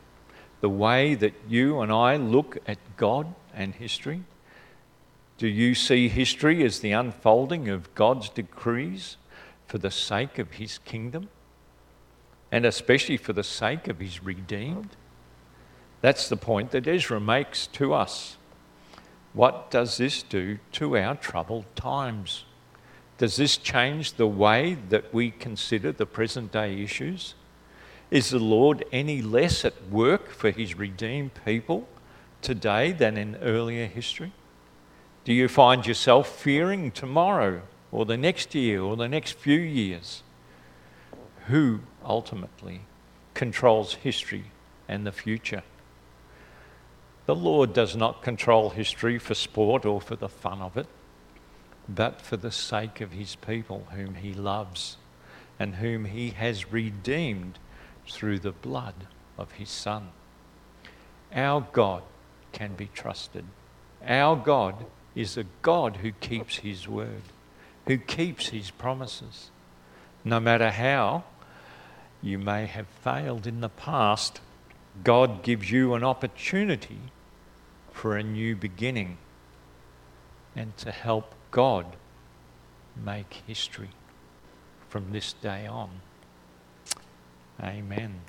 the 0.62 0.70
way 0.70 1.16
that 1.16 1.34
you 1.48 1.80
and 1.82 1.92
I 1.92 2.16
look 2.16 2.58
at 2.68 2.78
God 2.98 3.34
and 3.54 3.76
history? 3.76 4.24
Do 5.38 5.48
you 5.48 5.76
see 5.76 6.10
history 6.10 6.64
as 6.64 6.80
the 6.80 6.92
unfolding 6.92 7.70
of 7.70 7.94
God's 7.96 8.30
decrees 8.30 9.18
for 9.68 9.78
the 9.78 9.92
sake 9.92 10.40
of 10.40 10.54
his 10.54 10.78
kingdom? 10.80 11.30
and 12.52 12.66
especially 12.66 13.18
for 13.18 13.34
the 13.34 13.44
sake 13.44 13.88
of 13.88 14.00
his 14.00 14.24
redeemed. 14.24 14.90
That's 16.02 16.30
the 16.30 16.38
point 16.38 16.72
that 16.72 16.88
Ezra 16.88 17.20
makes 17.20 17.68
to 17.68 17.94
us. 17.94 18.38
What 19.34 19.70
does 19.70 19.98
this 19.98 20.24
do 20.24 20.60
to 20.74 20.98
our 20.98 21.16
troubled 21.16 21.66
times? 21.76 22.46
Does 23.18 23.36
this 23.36 23.58
change 23.58 24.14
the 24.14 24.28
way 24.28 24.78
that 24.90 25.14
we 25.14 25.32
consider 25.32 25.92
the 25.92 26.06
present 26.06 26.52
day 26.52 26.82
issues? 26.82 27.36
Is 28.10 28.32
the 28.32 28.40
Lord 28.40 28.86
any 28.92 29.22
less 29.22 29.64
at 29.64 29.90
work 29.90 30.30
for 30.30 30.52
his 30.52 30.76
redeemed 30.76 31.32
people 31.46 31.88
today 32.42 32.92
than 32.92 33.18
in 33.18 33.36
earlier 33.36 33.86
history? 33.86 34.32
Do 35.26 35.34
you 35.34 35.48
find 35.48 35.86
yourself 35.86 36.28
fearing 36.28 36.92
tomorrow 36.92 37.62
or 37.92 38.06
the 38.06 38.18
next 38.18 38.56
year 38.56 38.82
or 38.82 38.96
the 38.96 39.10
next 39.10 39.34
few 39.34 39.60
years? 39.60 40.24
Who 41.48 41.82
ultimately 42.04 42.82
controls 43.34 43.96
history 43.96 44.46
and 44.88 45.06
the 45.06 45.12
future? 45.12 45.64
The 47.30 47.36
Lord 47.36 47.74
does 47.74 47.96
not 47.96 48.24
control 48.24 48.72
history 48.72 49.20
for 49.20 49.36
sport 49.36 49.86
or 49.86 50.02
for 50.02 50.16
the 50.16 50.28
fun 50.28 50.64
of 50.64 50.76
it, 50.78 50.88
but 51.88 52.20
for 52.20 52.38
the 52.38 52.52
sake 52.52 53.02
of 53.02 53.12
his 53.12 53.36
people 53.36 53.86
whom 53.92 54.16
he 54.16 54.34
loves 54.34 54.98
and 55.60 55.76
whom 55.76 56.06
he 56.06 56.32
has 56.32 56.74
redeemed 56.74 57.60
through 58.08 58.40
the 58.40 58.52
blood 58.52 59.06
of 59.38 59.52
his 59.52 59.70
Son. 59.70 60.08
Our 61.32 61.62
God 61.72 62.02
can 62.52 62.74
be 62.74 62.90
trusted. 62.96 63.46
Our 64.04 64.36
God 64.36 64.88
is 65.14 65.38
a 65.38 65.46
God 65.62 65.98
who 65.98 66.14
keeps 66.14 66.56
his 66.56 66.88
word, 66.88 67.22
who 67.86 68.00
keeps 68.00 68.48
his 68.48 68.72
promises. 68.72 69.52
No 70.26 70.40
matter 70.40 70.72
how 70.72 71.26
you 72.24 72.40
may 72.40 72.66
have 72.66 72.88
failed 72.88 73.46
in 73.46 73.62
the 73.62 73.70
past, 73.70 74.42
God 75.04 75.44
gives 75.44 75.70
you 75.70 75.94
an 75.94 76.04
opportunity 76.04 76.98
for 78.00 78.16
a 78.16 78.24
new 78.24 78.56
beginning 78.56 79.18
and 80.56 80.78
to 80.78 80.90
help 80.90 81.36
God 81.52 81.98
make 82.96 83.44
history 83.46 83.90
from 84.88 85.12
this 85.12 85.34
day 85.34 85.68
on. 85.68 85.90
Amen. 87.62 88.22